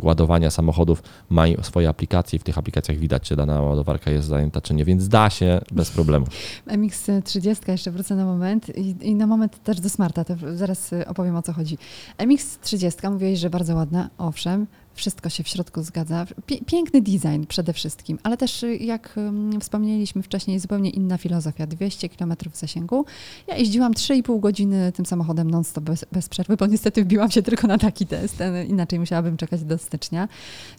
ładowania 0.01 0.51
samochodów 0.51 1.04
mają 1.30 1.63
swoje 1.63 1.89
aplikacje 1.89 2.39
w 2.39 2.44
tych 2.44 2.58
aplikacjach 2.58 2.98
widać, 2.98 3.24
czy 3.24 3.36
dana 3.36 3.62
ładowarka 3.62 4.12
jest 4.12 4.27
zajęta, 4.27 4.62
czy 4.62 4.74
nie, 4.74 4.86
więc 4.86 5.08
da 5.08 5.30
się 5.30 5.62
bez 5.72 5.92
problemu. 5.92 6.25
MX30, 6.68 7.87
jeszcze 7.88 7.91
wrócę 7.91 8.15
na 8.15 8.25
moment 8.25 8.77
i, 8.77 8.96
i 9.01 9.15
na 9.15 9.27
moment 9.27 9.63
też 9.63 9.80
do 9.80 9.89
Smarta, 9.89 10.23
to 10.23 10.34
zaraz 10.56 10.91
opowiem 11.08 11.36
o 11.36 11.41
co 11.41 11.54
chodzi. 11.54 11.78
MX30, 12.17 13.12
mówiłeś, 13.12 13.39
że 13.39 13.50
bardzo 13.50 13.76
ładna, 13.76 14.10
owszem, 14.17 14.67
wszystko 14.97 15.29
się 15.29 15.43
w 15.43 15.47
środku 15.47 15.83
zgadza. 15.83 16.25
Piękny 16.65 17.01
design 17.01 17.43
przede 17.47 17.73
wszystkim, 17.73 18.19
ale 18.23 18.38
też 18.38 18.63
y, 18.63 18.77
jak 18.77 19.15
wspomnieliśmy 19.60 20.23
wcześniej, 20.23 20.60
zupełnie 20.60 20.89
inna 20.89 21.17
filozofia. 21.17 21.67
200 21.67 22.10
km 22.10 22.33
zasięgu. 22.53 23.05
Ja 23.47 23.55
jeździłam 23.55 23.93
3,5 23.93 24.39
godziny 24.39 24.91
tym 24.91 25.05
samochodem 25.05 25.51
non-stop 25.51 25.83
bez, 25.83 26.05
bez 26.12 26.29
przerwy, 26.29 26.57
bo 26.57 26.65
niestety 26.65 27.03
wbiłam 27.03 27.31
się 27.31 27.41
tylko 27.41 27.67
na 27.67 27.77
taki 27.77 28.05
test, 28.05 28.38
inaczej 28.67 28.99
musiałabym 28.99 29.38
czekać 29.38 29.63
do 29.63 29.77
stycznia. 29.77 30.27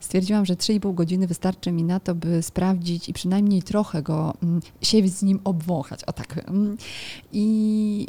Stwierdziłam, 0.01 0.47
że 0.47 0.55
3,5 0.55 0.95
godziny 0.95 1.27
wystarczy 1.27 1.73
mi 1.73 1.85
na 1.85 2.01
to, 2.01 2.15
by 2.15 2.43
sprawdzić 2.43 3.09
i 3.09 3.13
przynajmniej 3.13 3.63
trochę 3.63 4.03
go, 4.03 4.35
się 4.83 5.09
z 5.09 5.23
nim 5.23 5.41
obwąchać. 5.45 6.05
O 6.05 6.13
tak. 6.13 6.45
I 7.33 8.07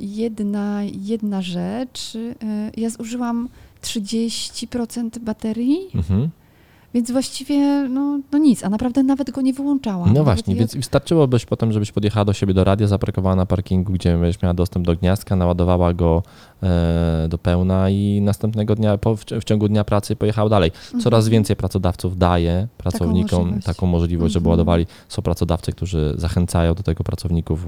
jedna, 0.00 0.80
jedna 0.82 1.42
rzecz, 1.42 2.14
y, 2.14 2.34
ja 2.76 2.90
zużyłam 2.90 3.48
30% 3.82 5.18
baterii. 5.18 5.88
Mhm. 5.94 6.30
Więc 6.94 7.10
właściwie 7.10 7.88
no, 7.88 8.20
no 8.32 8.38
nic, 8.38 8.64
a 8.64 8.68
naprawdę 8.68 9.02
nawet 9.02 9.30
go 9.30 9.40
nie 9.40 9.52
wyłączałam. 9.52 10.12
No 10.12 10.24
właśnie, 10.24 10.54
więc 10.54 10.76
wystarczyłobyś 10.76 11.46
potem, 11.46 11.72
żebyś 11.72 11.92
podjechała 11.92 12.24
do 12.24 12.32
siebie 12.32 12.54
do 12.54 12.64
radia, 12.64 12.86
zaparkowała 12.86 13.36
na 13.36 13.46
parkingu, 13.46 13.92
gdzie 13.92 14.18
będziesz 14.18 14.42
miała 14.42 14.54
dostęp 14.54 14.86
do 14.86 14.96
gniazdka, 14.96 15.36
naładowała 15.36 15.94
go 15.94 16.22
e, 16.62 17.26
do 17.28 17.38
pełna 17.38 17.90
i 17.90 18.20
następnego 18.20 18.74
dnia, 18.74 18.98
po, 18.98 19.16
w, 19.16 19.24
w, 19.24 19.44
ciągu 19.44 19.68
dnia 19.68 19.84
pracy 19.84 20.16
pojechał 20.16 20.48
dalej. 20.48 20.70
Coraz 20.90 21.24
mhm. 21.24 21.30
więcej 21.30 21.56
pracodawców 21.56 22.18
daje 22.18 22.68
pracownikom 22.78 23.28
taką 23.28 23.46
możliwość, 23.46 23.66
taką 23.66 23.86
możliwość 23.86 24.34
żeby 24.34 24.44
mhm. 24.44 24.50
ładowali. 24.50 24.86
Są 25.08 25.22
pracodawcy, 25.22 25.72
którzy 25.72 26.14
zachęcają 26.16 26.74
do 26.74 26.82
tego 26.82 27.04
pracowników, 27.04 27.66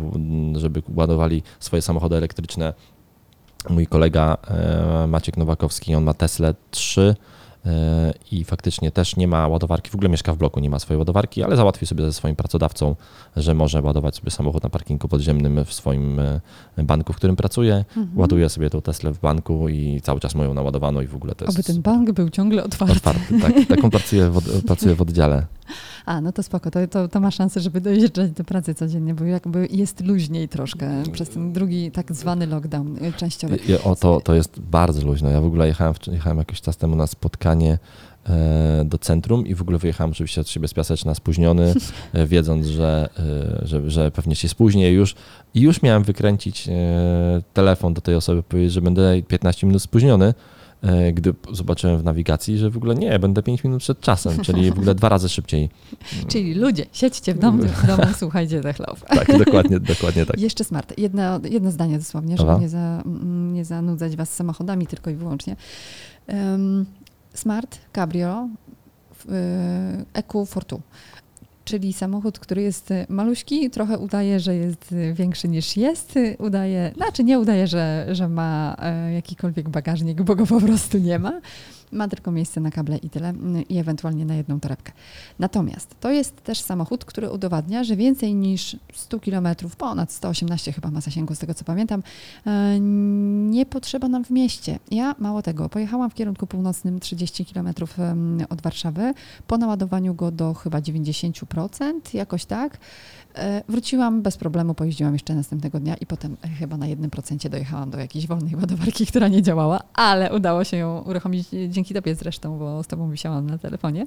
żeby 0.54 0.82
ładowali 0.94 1.42
swoje 1.60 1.82
samochody 1.82 2.16
elektryczne 2.16 2.74
mój 3.68 3.86
kolega 3.86 4.38
e, 4.48 5.06
Maciek 5.06 5.36
Nowakowski, 5.36 5.94
on 5.96 6.04
ma 6.04 6.14
Tesla 6.14 6.54
3 6.70 7.00
e, 7.00 7.14
i 8.32 8.44
faktycznie 8.44 8.90
też 8.90 9.16
nie 9.16 9.28
ma 9.28 9.48
ładowarki, 9.48 9.90
w 9.90 9.94
ogóle 9.94 10.10
mieszka 10.10 10.34
w 10.34 10.36
bloku, 10.36 10.60
nie 10.60 10.70
ma 10.70 10.78
swojej 10.78 10.98
ładowarki, 10.98 11.42
ale 11.42 11.56
załatwi 11.56 11.86
sobie 11.86 12.04
ze 12.04 12.12
swoim 12.12 12.36
pracodawcą, 12.36 12.96
że 13.36 13.54
może 13.54 13.82
ładować 13.82 14.16
sobie 14.16 14.30
samochód 14.30 14.62
na 14.62 14.70
parkingu 14.70 15.08
podziemnym 15.08 15.64
w 15.64 15.72
swoim 15.72 16.20
e, 16.20 16.40
banku, 16.78 17.12
w 17.12 17.16
którym 17.16 17.36
pracuje, 17.36 17.84
mhm. 17.96 18.18
ładuje 18.18 18.48
sobie 18.48 18.70
tą 18.70 18.82
Teslę 18.82 19.12
w 19.12 19.20
banku 19.20 19.68
i 19.68 20.00
cały 20.00 20.20
czas 20.20 20.34
mają 20.34 20.54
naładowaną 20.54 21.00
i 21.00 21.06
w 21.06 21.16
ogóle 21.16 21.34
to 21.34 21.44
jest... 21.44 21.58
Oby 21.58 21.64
ten 21.64 21.82
bank 21.82 22.12
był 22.12 22.30
ciągle 22.30 22.64
otwarty. 22.64 22.96
Otwarty, 22.96 23.40
tak. 23.40 23.52
Taką 23.68 23.90
pracuje 23.90 24.30
w, 24.30 24.62
pracuje 24.66 24.94
w 24.94 25.02
oddziale. 25.02 25.46
A, 26.06 26.20
no 26.20 26.32
to 26.32 26.42
spoko, 26.42 26.70
to, 26.70 26.86
to, 26.88 27.08
to 27.08 27.20
ma 27.20 27.30
szansę, 27.30 27.60
żeby 27.60 27.80
dojeżdżać 27.80 28.30
do 28.30 28.44
pracy 28.44 28.74
codziennie, 28.74 29.14
bo 29.14 29.24
jakby 29.24 29.68
jest 29.70 30.00
luźniej 30.00 30.48
troszkę 30.48 31.02
przez 31.12 31.28
ten 31.28 31.52
drugi 31.52 31.90
tak 31.90 32.12
zwany 32.12 32.46
lockdown 32.46 33.04
y, 33.04 33.12
częściowy. 33.12 33.58
O, 33.84 33.96
to, 33.96 34.20
to 34.20 34.34
jest 34.34 34.60
bardzo 34.60 35.06
luźno. 35.06 35.30
Ja 35.30 35.40
w 35.40 35.44
ogóle 35.44 35.66
jechałem, 35.66 35.94
jechałem 36.12 36.38
jakiś 36.38 36.60
czas 36.60 36.76
temu 36.76 36.96
na 36.96 37.06
spotkanie 37.06 37.49
e, 37.58 37.78
do 38.84 38.98
centrum 38.98 39.46
i 39.46 39.54
w 39.54 39.62
ogóle 39.62 39.78
wyjechałem 39.78 40.10
oczywiście 40.10 40.40
od 40.40 40.48
siebie 40.48 40.68
z 40.68 40.74
Piaseczna 40.74 41.14
spóźniony, 41.14 41.74
e, 42.12 42.26
wiedząc, 42.26 42.66
że, 42.66 43.08
e, 43.62 43.66
że, 43.66 43.90
że 43.90 44.10
pewnie 44.10 44.34
się 44.34 44.48
spóźnię 44.48 44.92
już. 44.92 45.14
I 45.54 45.60
już 45.60 45.82
miałem 45.82 46.02
wykręcić 46.02 46.68
telefon 47.54 47.94
do 47.94 48.00
tej 48.00 48.14
osoby, 48.14 48.42
powiedzieć, 48.42 48.72
że 48.72 48.82
będę 48.82 49.22
15 49.22 49.66
minut 49.66 49.82
spóźniony, 49.82 50.34
gdy 51.12 51.34
zobaczyłem 51.52 51.98
w 51.98 52.04
nawigacji, 52.04 52.58
że 52.58 52.70
w 52.70 52.76
ogóle 52.76 52.94
nie, 52.94 53.18
będę 53.18 53.42
5 53.42 53.64
minut 53.64 53.80
przed 53.80 54.00
czasem, 54.00 54.40
czyli 54.44 54.70
w 54.70 54.72
ogóle 54.72 54.94
dwa 54.94 55.08
razy 55.08 55.28
szybciej. 55.28 55.68
Czyli 56.28 56.54
ludzie, 56.54 56.86
siedźcie 56.92 57.34
w 57.34 57.38
domu, 57.38 57.62
w 57.62 57.86
domu 57.86 58.02
słuchajcie 58.18 58.60
The 58.60 58.74
Love. 58.78 59.00
Tak, 59.06 59.38
dokładnie, 59.44 59.80
dokładnie 59.80 60.26
tak. 60.26 60.40
Jeszcze 60.40 60.64
smart. 60.64 60.98
Jedno, 60.98 61.40
jedno 61.50 61.70
zdanie 61.70 61.98
dosłownie, 61.98 62.36
żeby 62.36 62.60
nie, 62.60 62.68
za, 62.68 63.02
nie 63.52 63.64
zanudzać 63.64 64.16
was 64.16 64.34
samochodami 64.34 64.86
tylko 64.86 65.10
i 65.10 65.14
wyłącznie. 65.14 65.56
Um, 66.28 66.86
smart 67.34 67.78
Cabrio 67.92 68.48
EQ 70.14 70.46
Fortu 70.46 70.80
czyli 71.64 71.92
samochód, 71.92 72.38
który 72.38 72.62
jest 72.62 72.90
maluśki, 73.08 73.70
trochę 73.70 73.98
udaje, 73.98 74.40
że 74.40 74.54
jest 74.54 74.94
większy 75.12 75.48
niż 75.48 75.76
jest, 75.76 76.14
udaje, 76.38 76.92
znaczy 76.96 77.24
nie 77.24 77.38
udaje, 77.38 77.66
że, 77.66 78.06
że 78.12 78.28
ma 78.28 78.76
jakikolwiek 79.14 79.68
bagażnik, 79.68 80.22
bo 80.22 80.36
go 80.36 80.46
po 80.46 80.60
prostu 80.60 80.98
nie 80.98 81.18
ma. 81.18 81.40
Ma 81.92 82.08
tylko 82.08 82.30
miejsce 82.30 82.60
na 82.60 82.70
kable 82.70 82.96
i 82.96 83.10
tyle, 83.10 83.34
i 83.68 83.78
ewentualnie 83.78 84.24
na 84.24 84.34
jedną 84.34 84.60
torebkę. 84.60 84.92
Natomiast 85.38 85.94
to 86.00 86.10
jest 86.10 86.44
też 86.44 86.60
samochód, 86.60 87.04
który 87.04 87.30
udowadnia, 87.30 87.84
że 87.84 87.96
więcej 87.96 88.34
niż 88.34 88.76
100 88.94 89.20
km, 89.20 89.48
ponad 89.78 90.12
118 90.12 90.72
chyba 90.72 90.90
ma 90.90 91.00
zasięgu, 91.00 91.34
z 91.34 91.38
tego 91.38 91.54
co 91.54 91.64
pamiętam, 91.64 92.02
e, 92.46 92.80
nie 93.50 93.66
potrzeba 93.66 94.08
nam 94.08 94.24
w 94.24 94.30
mieście. 94.30 94.78
Ja 94.90 95.14
mało 95.18 95.42
tego, 95.42 95.68
pojechałam 95.68 96.10
w 96.10 96.14
kierunku 96.14 96.46
północnym 96.46 97.00
30 97.00 97.46
km 97.46 97.68
od 98.48 98.62
Warszawy, 98.62 99.14
po 99.46 99.58
naładowaniu 99.58 100.14
go 100.14 100.30
do 100.30 100.54
chyba 100.54 100.80
90%, 100.80 102.14
jakoś 102.14 102.44
tak. 102.44 102.78
E, 103.34 103.62
wróciłam 103.68 104.22
bez 104.22 104.36
problemu, 104.36 104.74
pojeździłam 104.74 105.12
jeszcze 105.12 105.34
następnego 105.34 105.80
dnia 105.80 105.94
i 105.94 106.06
potem 106.06 106.36
e, 106.44 106.48
chyba 106.48 106.76
na 106.76 106.86
jednym 106.86 107.10
procencie 107.10 107.50
dojechałam 107.50 107.90
do 107.90 107.98
jakiejś 107.98 108.26
wolnej 108.26 108.56
ładowarki, 108.56 109.06
która 109.06 109.28
nie 109.28 109.42
działała, 109.42 109.80
ale 109.94 110.32
udało 110.34 110.64
się 110.64 110.76
ją 110.76 111.02
uruchomić 111.02 111.48
dzięki 111.68 111.79
dzięki 111.80 111.94
tobie 111.94 112.14
zresztą, 112.14 112.58
bo 112.58 112.82
z 112.82 112.86
tobą 112.86 113.10
wisiałam 113.10 113.50
na 113.50 113.58
telefonie. 113.58 114.06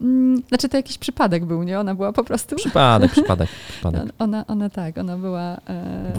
Mm, 0.00 0.42
znaczy 0.48 0.68
to 0.68 0.76
jakiś 0.76 0.98
przypadek 0.98 1.44
był, 1.44 1.62
nie? 1.62 1.80
Ona 1.80 1.94
była 1.94 2.12
po 2.12 2.24
prostu... 2.24 2.56
Przypadek, 2.56 3.12
przypadek, 3.12 3.48
przypadek. 3.72 4.02
Ona, 4.18 4.46
ona 4.46 4.70
tak, 4.70 4.98
ona 4.98 5.18
była... 5.18 5.40
E, 5.68 6.12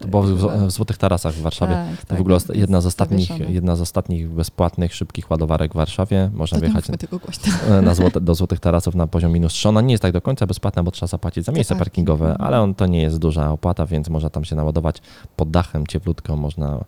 to 0.00 0.08
było 0.08 0.22
w, 0.22 0.66
w 0.66 0.70
Złotych 0.70 0.98
Tarasach 0.98 1.34
w 1.34 1.40
Warszawie. 1.42 1.74
Tak, 1.74 2.00
to 2.00 2.06
tak, 2.06 2.18
w 2.18 2.20
ogóle 2.20 2.38
jedna 2.54 2.80
z, 2.80 2.86
ostatnich, 2.86 3.50
jedna 3.50 3.76
z 3.76 3.80
ostatnich 3.80 4.28
bezpłatnych, 4.28 4.94
szybkich 4.94 5.30
ładowarek 5.30 5.72
w 5.72 5.76
Warszawie. 5.76 6.30
Można 6.34 6.58
To 6.58 6.64
wjechać 6.64 6.86
tego 6.98 7.18
głośno. 7.18 7.52
na 7.82 7.94
złote, 7.94 8.20
do 8.20 8.34
Złotych 8.34 8.60
Tarasów 8.60 8.94
na 8.94 9.06
poziom 9.06 9.32
minus 9.32 9.52
3. 9.52 9.68
Ona 9.68 9.80
nie 9.80 9.92
jest 9.94 10.02
tak 10.02 10.12
do 10.12 10.20
końca 10.20 10.46
bezpłatna, 10.46 10.82
bo 10.82 10.90
trzeba 10.90 11.06
zapłacić 11.08 11.44
za 11.44 11.52
miejsce 11.52 11.74
parking. 11.74 12.08
parkingowe, 12.08 12.30
Mhm. 12.30 12.46
ale 12.48 12.60
on 12.60 12.74
to 12.74 12.86
nie 12.86 13.02
jest 13.02 13.18
duża 13.18 13.50
opłata, 13.50 13.86
więc 13.86 14.08
można 14.08 14.30
tam 14.30 14.44
się 14.44 14.56
naładować 14.56 14.96
pod 15.36 15.50
dachem, 15.50 15.86
cieplutko, 15.86 16.36
można 16.36 16.84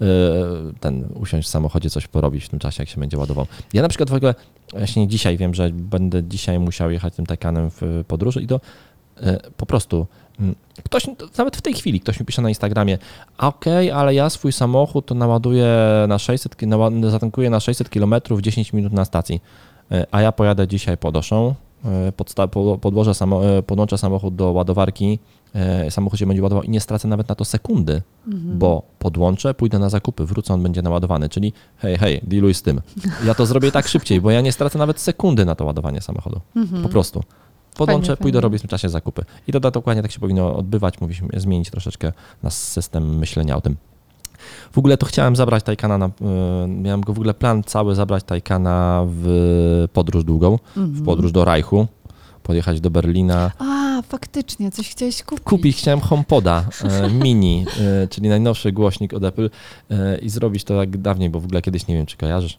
yy, 0.00 0.06
ten 0.80 1.04
usiąść 1.14 1.48
w 1.48 1.50
samochodzie, 1.50 1.90
coś 1.90 2.06
porobić 2.06 2.44
w 2.44 2.48
tym 2.48 2.58
czasie, 2.58 2.82
jak 2.82 2.88
się 2.88 3.00
będzie 3.00 3.13
ładował. 3.18 3.46
Ja 3.72 3.82
na 3.82 3.88
przykład 3.88 4.10
w 4.10 4.14
ogóle 4.14 4.34
właśnie 4.72 5.08
dzisiaj 5.08 5.36
wiem, 5.36 5.54
że 5.54 5.70
będę 5.72 6.24
dzisiaj 6.24 6.58
musiał 6.58 6.90
jechać 6.90 7.14
tym 7.14 7.26
Taycanem 7.26 7.70
w 7.70 8.04
podróży 8.08 8.42
i 8.42 8.46
to 8.46 8.60
yy, 9.22 9.38
po 9.56 9.66
prostu 9.66 10.06
mm, 10.40 10.54
Ktoś, 10.84 11.06
nawet 11.38 11.56
w 11.56 11.62
tej 11.62 11.74
chwili 11.74 12.00
ktoś 12.00 12.20
mi 12.20 12.26
pisze 12.26 12.42
na 12.42 12.48
Instagramie, 12.48 12.98
okej, 13.38 13.90
ale 13.90 14.14
ja 14.14 14.30
swój 14.30 14.52
samochód 14.52 15.06
to 15.06 15.14
naładuję 15.14 15.68
na 16.08 16.18
600, 16.18 16.56
ki- 16.56 16.66
nała- 16.66 17.10
zatankuję 17.10 17.50
na 17.50 17.60
600 17.60 17.88
km 17.88 18.14
10 18.40 18.72
minut 18.72 18.92
na 18.92 19.04
stacji, 19.04 19.40
E, 19.92 20.06
a 20.10 20.20
ja 20.20 20.32
pojadę 20.32 20.68
dzisiaj 20.68 20.96
podoszą, 20.96 21.54
e, 21.84 22.12
podsta- 22.12 22.48
po- 22.48 22.78
podłożę 22.78 23.12
e, 23.58 23.62
podłączę 23.62 23.98
samochód 23.98 24.36
do 24.36 24.52
ładowarki, 24.52 25.18
e, 25.18 25.43
samochód 25.90 26.18
się 26.20 26.26
będzie 26.26 26.42
ładował 26.42 26.62
i 26.64 26.70
nie 26.70 26.80
stracę 26.80 27.08
nawet 27.08 27.28
na 27.28 27.34
to 27.34 27.44
sekundy, 27.44 28.02
Mhm. 28.28 28.58
bo 28.58 28.82
podłączę, 28.98 29.54
pójdę 29.54 29.78
na 29.78 29.88
zakupy, 29.88 30.24
wrócę, 30.26 30.54
on 30.54 30.62
będzie 30.62 30.82
naładowany, 30.82 31.28
czyli 31.28 31.52
hej, 31.76 31.98
hej, 31.98 32.20
dealuj 32.22 32.54
z 32.54 32.62
tym. 32.62 32.80
Ja 33.26 33.34
to 33.34 33.46
zrobię 33.46 33.72
tak 33.72 33.88
szybciej, 33.88 34.20
bo 34.20 34.30
ja 34.30 34.40
nie 34.40 34.52
stracę 34.52 34.78
nawet 34.78 35.00
sekundy 35.00 35.44
na 35.44 35.54
to 35.54 35.64
ładowanie 35.64 36.00
samochodu. 36.00 36.40
Mhm. 36.56 36.82
Po 36.82 36.88
prostu. 36.88 37.22
Podłączę, 37.76 38.06
Fajnie, 38.06 38.16
pójdę 38.16 38.36
fajnie. 38.36 38.42
robić 38.42 38.58
w 38.58 38.62
tym 38.62 38.68
czasie 38.68 38.88
zakupy. 38.88 39.24
I 39.48 39.52
to 39.52 39.60
dokładnie 39.60 40.02
tak 40.02 40.12
się 40.12 40.20
powinno 40.20 40.56
odbywać. 40.56 41.00
Mówiliśmy 41.00 41.28
zmienić 41.40 41.70
troszeczkę 41.70 42.12
nasz 42.42 42.54
system 42.54 43.18
myślenia 43.18 43.56
o 43.56 43.60
tym. 43.60 43.76
W 44.72 44.78
ogóle 44.78 44.96
to 44.96 45.06
chciałem 45.06 45.36
zabrać 45.36 45.64
Taycana, 45.64 45.98
na, 45.98 46.06
y, 46.06 46.10
miałem 46.68 47.00
go 47.00 47.12
w 47.12 47.16
ogóle 47.18 47.34
plan 47.34 47.62
cały 47.62 47.94
zabrać 47.94 48.24
Taycana 48.24 49.04
w 49.08 49.88
podróż 49.92 50.24
długą, 50.24 50.58
w 50.74 50.78
Mhm. 50.78 51.04
podróż 51.04 51.32
do 51.32 51.44
Reichu, 51.44 51.86
pojechać 52.42 52.80
do 52.80 52.90
Berlina. 52.90 53.50
A, 53.58 53.83
faktycznie, 54.02 54.70
coś 54.70 54.88
chciałeś 54.90 55.22
kupić. 55.22 55.44
Kupić 55.44 55.76
chciałem 55.76 56.00
HomePoda 56.00 56.64
e, 56.84 57.10
mini, 57.24 57.64
e, 57.80 58.08
czyli 58.08 58.28
najnowszy 58.28 58.72
głośnik 58.72 59.14
od 59.14 59.24
Apple 59.24 59.50
e, 59.90 60.18
i 60.18 60.28
zrobić 60.28 60.64
to 60.64 60.74
jak 60.74 60.96
dawniej, 60.96 61.30
bo 61.30 61.40
w 61.40 61.44
ogóle 61.44 61.62
kiedyś, 61.62 61.86
nie 61.86 61.94
wiem 61.94 62.06
czy 62.06 62.16
kojarzysz, 62.16 62.56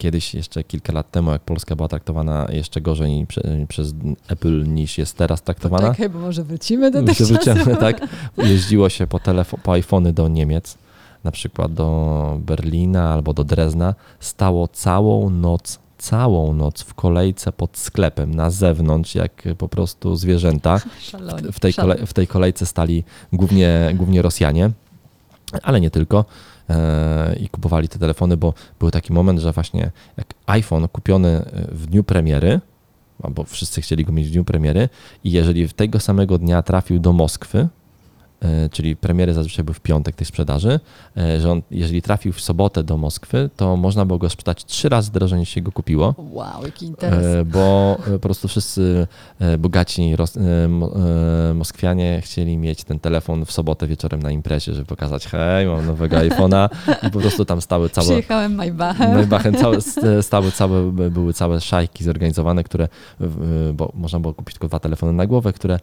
kiedyś 0.00 0.34
jeszcze 0.34 0.64
kilka 0.64 0.92
lat 0.92 1.10
temu, 1.10 1.30
jak 1.30 1.42
Polska 1.42 1.76
była 1.76 1.88
traktowana 1.88 2.46
jeszcze 2.52 2.80
gorzej 2.80 3.26
prze, 3.26 3.42
przez 3.68 3.94
Apple 4.28 4.64
niż 4.66 4.98
jest 4.98 5.16
teraz 5.16 5.42
traktowana. 5.42 5.88
Poczekaj, 5.88 6.08
bo 6.08 6.18
może 6.18 6.44
wrócimy 6.44 6.90
do 6.90 7.06
czasów. 7.06 7.28
wrócimy, 7.28 7.76
tak. 7.86 8.00
Jeździło 8.38 8.88
się 8.88 9.06
po, 9.06 9.18
telefo- 9.18 9.58
po 9.62 9.72
iPhony 9.72 10.12
do 10.12 10.28
Niemiec, 10.28 10.78
na 11.24 11.30
przykład 11.30 11.74
do 11.74 12.38
Berlina 12.40 13.12
albo 13.12 13.34
do 13.34 13.44
Drezna. 13.44 13.94
Stało 14.20 14.68
całą 14.68 15.30
noc, 15.30 15.78
całą 16.00 16.54
noc 16.54 16.82
w 16.82 16.94
kolejce 16.94 17.52
pod 17.52 17.78
sklepem 17.78 18.34
na 18.34 18.50
zewnątrz, 18.50 19.14
jak 19.14 19.42
po 19.58 19.68
prostu 19.68 20.16
zwierzęta. 20.16 20.80
Szaloni, 21.00 21.52
W 21.52 21.60
tej, 21.60 21.72
kole- 21.74 22.06
w 22.06 22.12
tej 22.12 22.26
kolejce 22.26 22.66
stali 22.66 23.04
głównie, 23.32 23.90
głównie 23.94 24.22
Rosjanie, 24.22 24.70
ale 25.62 25.80
nie 25.80 25.90
tylko. 25.90 26.24
E, 26.70 27.36
I 27.40 27.48
kupowali 27.48 27.88
te 27.88 27.98
telefony, 27.98 28.36
bo 28.36 28.54
był 28.78 28.90
taki 28.90 29.12
moment, 29.12 29.40
że 29.40 29.52
właśnie 29.52 29.90
jak 30.16 30.26
iPhone 30.46 30.88
kupiony 30.88 31.42
w 31.72 31.86
dniu 31.86 32.04
premiery, 32.04 32.60
albo 33.22 33.44
wszyscy 33.44 33.80
chcieli 33.82 34.04
go 34.04 34.12
mieć 34.12 34.28
w 34.28 34.30
dniu 34.30 34.44
premiery, 34.44 34.88
i 35.24 35.30
jeżeli 35.30 35.68
w 35.68 35.72
tego 35.72 36.00
samego 36.00 36.38
dnia 36.38 36.62
trafił 36.62 36.98
do 36.98 37.12
Moskwy, 37.12 37.58
e, 37.58 37.68
czyli 38.70 38.96
premiery 38.96 39.34
zazwyczaj 39.34 39.64
były 39.64 39.74
w 39.74 39.80
piątek 39.80 40.16
tej 40.16 40.26
sprzedaży, 40.26 40.80
e, 41.16 41.40
że 41.40 41.50
on, 41.50 41.62
jeżeli 41.70 42.02
trafił 42.02 42.32
w 42.32 42.40
sobotę 42.40 42.84
do 42.84 42.96
Moskwy, 42.96 43.50
to 43.56 43.76
można 43.76 44.04
było 44.06 44.18
go 44.18 44.30
sprzedać 44.30 44.64
trzy 44.64 44.88
razy 44.88 45.12
drożej 45.12 45.38
niż 45.38 45.48
się 45.48 45.60
go 45.60 45.72
kupiło. 45.72 46.14
Wow, 46.18 46.64
jaki 46.64 46.86
interes. 46.86 47.24
E, 47.24 47.44
bo 47.44 47.96
e, 48.06 48.12
po 48.12 48.18
prostu 48.18 48.48
wszyscy 48.48 49.06
e, 49.38 49.58
bogaci 49.58 50.16
Ros- 50.16 50.40
e, 50.64 50.68
mo- 50.68 50.92
e, 51.50 51.54
Moskwianie 51.54 52.20
chcieli 52.24 52.56
mieć 52.58 52.84
ten 52.84 53.00
telefon 53.00 53.44
w 53.44 53.52
sobotę 53.52 53.86
wieczorem 53.86 54.22
na 54.22 54.30
imprezie, 54.30 54.74
żeby 54.74 54.86
pokazać, 54.86 55.26
hej, 55.26 55.66
mam 55.66 55.86
nowego 55.86 56.16
iPhone'a 56.28 56.68
i 57.08 57.10
po 57.10 57.20
prostu 57.20 57.44
tam 57.44 57.60
stały 57.60 57.90
całe... 57.90 58.06
Przyjechałem 58.06 58.54
Maybachem. 58.54 59.14
Maybachem 59.14 59.54
całe, 59.54 59.76
stały 60.22 60.52
całe, 60.52 60.92
były 60.92 61.32
całe 61.32 61.60
szajki 61.60 62.04
zorganizowane, 62.04 62.64
które, 62.64 62.88
bo 63.74 63.92
można 63.94 64.20
było 64.20 64.34
kupić 64.34 64.54
tylko 64.54 64.68
dwa 64.68 64.78
telefony 64.78 65.12
na 65.12 65.26
głowę, 65.26 65.52
które 65.52 65.78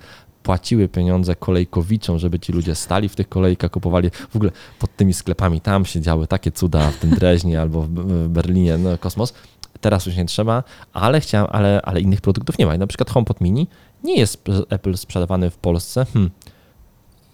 płaciły 0.48 0.88
pieniądze 0.88 1.36
kolejkowiczom, 1.36 2.20
żeby 2.20 2.40
ci 2.40 2.52
ludzie 2.54 2.76
stali 2.76 3.10
w 3.10 3.16
tych 3.16 3.30
kolejkach, 3.30 3.72
kupowali 3.72 4.10
w 4.30 4.36
ogóle 4.36 4.52
pod 4.80 4.96
tymi 4.96 5.14
sklepami, 5.14 5.62
tam 5.62 5.86
się 5.86 6.02
działy 6.02 6.28
takie 6.28 6.52
cuda 6.52 6.92
w 6.92 6.98
tym 6.98 7.10
Dreźnie 7.10 7.62
albo 7.64 7.82
w, 7.82 8.28
Berlinie, 8.28 8.78
no 8.78 8.98
kosmos. 8.98 9.34
Teraz 9.82 10.06
już 10.06 10.16
nie 10.16 10.26
trzeba, 10.26 10.64
ale 10.94 11.22
chciałem, 11.22 11.48
ale, 11.52 11.82
ale 11.82 12.02
innych 12.02 12.22
produktów 12.22 12.58
nie 12.58 12.66
ma. 12.66 12.78
Na 12.78 12.88
przykład 12.88 13.10
HomePod 13.10 13.42
Mini 13.42 13.68
nie 14.04 14.16
jest 14.16 14.44
Apple 14.70 14.98
sprzedawany 14.98 15.50
w 15.50 15.58
Polsce. 15.58 16.06
Hmm. 16.14 16.32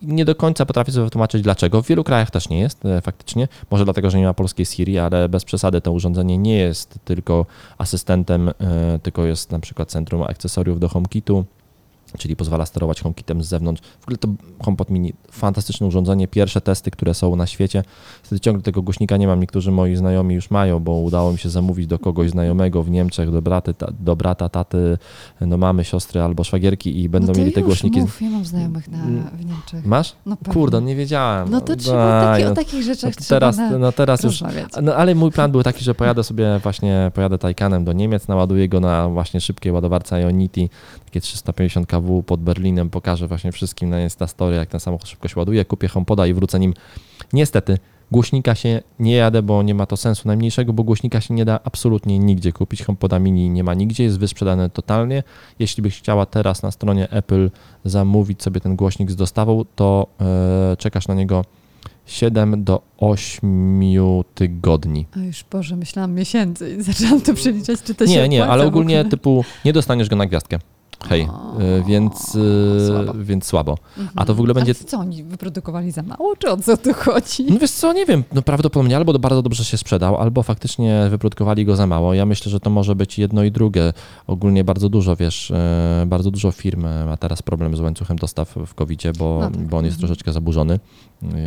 Nie 0.01 0.25
do 0.25 0.35
końca 0.35 0.65
potrafię 0.65 0.91
sobie 0.91 1.03
wytłumaczyć 1.03 1.41
dlaczego. 1.41 1.81
W 1.81 1.87
wielu 1.87 2.03
krajach 2.03 2.31
też 2.31 2.49
nie 2.49 2.59
jest 2.59 2.85
e, 2.85 3.01
faktycznie. 3.01 3.47
Może 3.71 3.85
dlatego, 3.85 4.09
że 4.09 4.17
nie 4.17 4.25
ma 4.25 4.33
polskiej 4.33 4.65
Siri, 4.65 4.99
ale 4.99 5.29
bez 5.29 5.45
przesady 5.45 5.81
to 5.81 5.91
urządzenie 5.91 6.37
nie 6.37 6.57
jest 6.57 6.99
tylko 7.05 7.45
asystentem, 7.77 8.49
e, 8.49 8.53
tylko 9.03 9.25
jest 9.25 9.51
na 9.51 9.59
przykład 9.59 9.89
centrum 9.89 10.23
akcesoriów 10.23 10.79
do 10.79 10.89
HomeKitu, 10.89 11.45
czyli 12.17 12.35
pozwala 12.35 12.65
sterować 12.65 13.01
HomeKitem 13.01 13.43
z 13.43 13.47
zewnątrz. 13.47 13.81
W 13.99 14.03
ogóle 14.03 14.17
to 14.17 14.27
HomePod 14.59 14.89
Mini, 14.89 15.13
fantastyczne 15.31 15.87
urządzenie, 15.87 16.27
pierwsze 16.27 16.61
testy, 16.61 16.91
które 16.91 17.13
są 17.13 17.35
na 17.35 17.47
świecie. 17.47 17.83
Wtedy 18.23 18.39
ciągle 18.39 18.63
tego 18.63 18.81
głośnika 18.81 19.17
nie 19.17 19.27
mam, 19.27 19.39
niektórzy 19.39 19.71
moi 19.71 19.95
znajomi 19.95 20.35
już 20.35 20.51
mają, 20.51 20.79
bo 20.79 20.93
udało 20.99 21.31
mi 21.31 21.37
się 21.37 21.49
zamówić 21.49 21.87
do 21.87 21.99
kogoś 21.99 22.29
znajomego 22.29 22.83
w 22.83 22.89
Niemczech, 22.89 23.31
do, 23.31 23.41
braty, 23.41 23.73
ta, 23.73 23.87
do 23.99 24.15
brata, 24.15 24.49
taty, 24.49 24.97
no 25.41 25.57
mamy, 25.57 25.83
siostry 25.83 26.21
albo 26.21 26.43
szwagierki 26.43 27.01
i 27.01 27.09
będą 27.09 27.33
no 27.33 27.39
mieli 27.39 27.51
te 27.51 27.61
głośniki. 27.61 27.99
Mów, 27.99 28.21
ja 28.21 28.29
mam 28.29 28.45
znajomych 28.45 28.87
na, 28.87 28.97
w 29.37 29.45
Niemczech. 29.45 29.85
Masz? 29.85 30.15
No 30.25 30.37
pewnie. 30.37 30.53
Kurde, 30.53 30.81
nie 30.81 30.95
wiedziałem. 30.95 31.49
No 31.49 31.61
to 31.61 31.75
trzeba 31.75 32.21
taki, 32.21 32.45
o 32.45 32.49
no. 32.49 32.55
takich 32.55 32.83
rzeczach 32.83 33.15
No 33.15 33.21
trzeba 33.21 33.39
teraz, 33.39 33.57
na, 33.57 33.77
no 33.77 33.91
teraz 33.91 34.23
już 34.23 34.43
no, 34.81 34.95
ale 34.95 35.15
mój 35.15 35.31
plan 35.31 35.51
był 35.51 35.63
taki, 35.63 35.83
że 35.83 35.95
pojadę 35.95 36.23
sobie 36.23 36.59
właśnie, 36.63 37.11
pojadę 37.13 37.37
Taycanem 37.37 37.83
do 37.83 37.93
Niemiec, 37.93 38.27
naładuję 38.27 38.69
go 38.69 38.79
na 38.79 39.09
właśnie 39.09 39.41
szybkiej 39.41 39.71
ładowarce 39.71 40.21
Ionity, 40.21 40.69
takie 41.05 41.21
350 41.21 41.87
kW 41.87 42.02
pod 42.25 42.41
Berlinem, 42.41 42.89
pokażę 42.89 43.27
właśnie 43.27 43.51
wszystkim 43.51 43.89
na 43.89 44.03
Insta 44.03 44.27
Story, 44.27 44.55
jak 44.55 44.69
ten 44.69 44.79
samochód 44.79 45.09
szybko 45.09 45.27
się 45.27 45.39
ładuje, 45.39 45.65
kupię 45.65 45.87
HomePoda 45.87 46.27
i 46.27 46.33
wrócę 46.33 46.59
nim. 46.59 46.73
Niestety, 47.33 47.77
głośnika 48.11 48.55
się 48.55 48.81
nie 48.99 49.15
jadę, 49.15 49.41
bo 49.41 49.63
nie 49.63 49.75
ma 49.75 49.85
to 49.85 49.97
sensu 49.97 50.27
najmniejszego, 50.27 50.73
bo 50.73 50.83
głośnika 50.83 51.21
się 51.21 51.33
nie 51.33 51.45
da 51.45 51.59
absolutnie 51.63 52.19
nigdzie 52.19 52.51
kupić. 52.51 52.83
HomePoda 52.83 53.19
mini 53.19 53.49
nie 53.49 53.63
ma 53.63 53.73
nigdzie, 53.73 54.03
jest 54.03 54.19
wysprzedany 54.19 54.69
totalnie. 54.69 55.23
Jeśli 55.59 55.83
byś 55.83 55.97
chciała 55.97 56.25
teraz 56.25 56.63
na 56.63 56.71
stronie 56.71 57.09
Apple 57.09 57.49
zamówić 57.85 58.43
sobie 58.43 58.61
ten 58.61 58.75
głośnik 58.75 59.11
z 59.11 59.15
dostawą, 59.15 59.65
to 59.75 60.07
e, 60.21 60.77
czekasz 60.77 61.07
na 61.07 61.13
niego 61.13 61.45
7 62.05 62.63
do 62.63 62.81
8 62.97 63.81
tygodni. 64.35 65.05
A 65.17 65.19
już 65.19 65.45
Boże, 65.51 65.75
myślałam 65.75 66.13
miesięcy 66.13 66.75
i 66.75 66.81
zaczęłam 66.93 67.21
to 67.21 67.33
przeliczać, 67.33 67.83
czy 67.83 67.95
to 67.95 68.07
się 68.07 68.13
Nie, 68.13 68.29
nie, 68.29 68.45
ale 68.45 68.65
ogólnie 68.65 69.05
typu 69.05 69.45
nie 69.65 69.73
dostaniesz 69.73 70.09
go 70.09 70.15
na 70.15 70.25
gwiazdkę. 70.25 70.59
Hej, 71.09 71.27
O, 71.31 71.61
y, 71.61 71.83
więc, 71.83 72.35
y, 72.35 72.87
słabo. 72.87 73.13
więc 73.23 73.45
słabo. 73.45 73.77
Mhm. 73.97 74.09
A 74.15 74.25
to 74.25 74.35
w 74.35 74.39
ogóle 74.39 74.53
będzie- 74.53 74.73
Ale 74.79 74.85
co, 74.89 74.97
oni 74.99 75.23
wyprodukowali 75.23 75.91
za 75.91 76.03
mało, 76.03 76.35
czy 76.35 76.51
o 76.51 76.57
co 76.57 76.77
tu 76.77 76.93
chodzi? 76.93 77.45
No 77.49 77.59
wiesz 77.59 77.71
co, 77.71 77.93
nie 77.93 78.05
wiem, 78.05 78.23
no 78.33 78.41
prawdopodobnie 78.41 78.97
albo 78.97 79.19
bardzo 79.19 79.41
dobrze 79.41 79.65
się 79.65 79.77
sprzedał, 79.77 80.17
albo 80.17 80.43
faktycznie 80.43 81.07
wyprodukowali 81.09 81.65
go 81.65 81.75
za 81.75 81.87
mało. 81.87 82.13
Ja 82.13 82.25
myślę, 82.25 82.51
że 82.51 82.59
to 82.59 82.69
może 82.69 82.95
być 82.95 83.19
jedno 83.19 83.43
i 83.43 83.51
drugie. 83.51 83.93
Ogólnie 84.27 84.63
bardzo 84.63 84.89
dużo, 84.89 85.15
wiesz, 85.15 85.51
e, 85.51 86.03
bardzo 86.07 86.31
dużo 86.31 86.51
firm 86.51 86.85
e, 86.85 87.05
ma 87.05 87.17
teraz 87.17 87.41
problem 87.41 87.75
z 87.75 87.79
łańcuchem 87.79 88.17
dostaw 88.17 88.55
w 88.67 88.73
covid 88.75 89.03
bo, 89.17 89.37
No 89.41 89.49
tak. 89.51 89.61
bo 89.67 89.77
on 89.77 89.85
jest 89.85 89.95
Mhm. 89.97 90.07
troszeczkę 90.07 90.33
zaburzony 90.33 90.79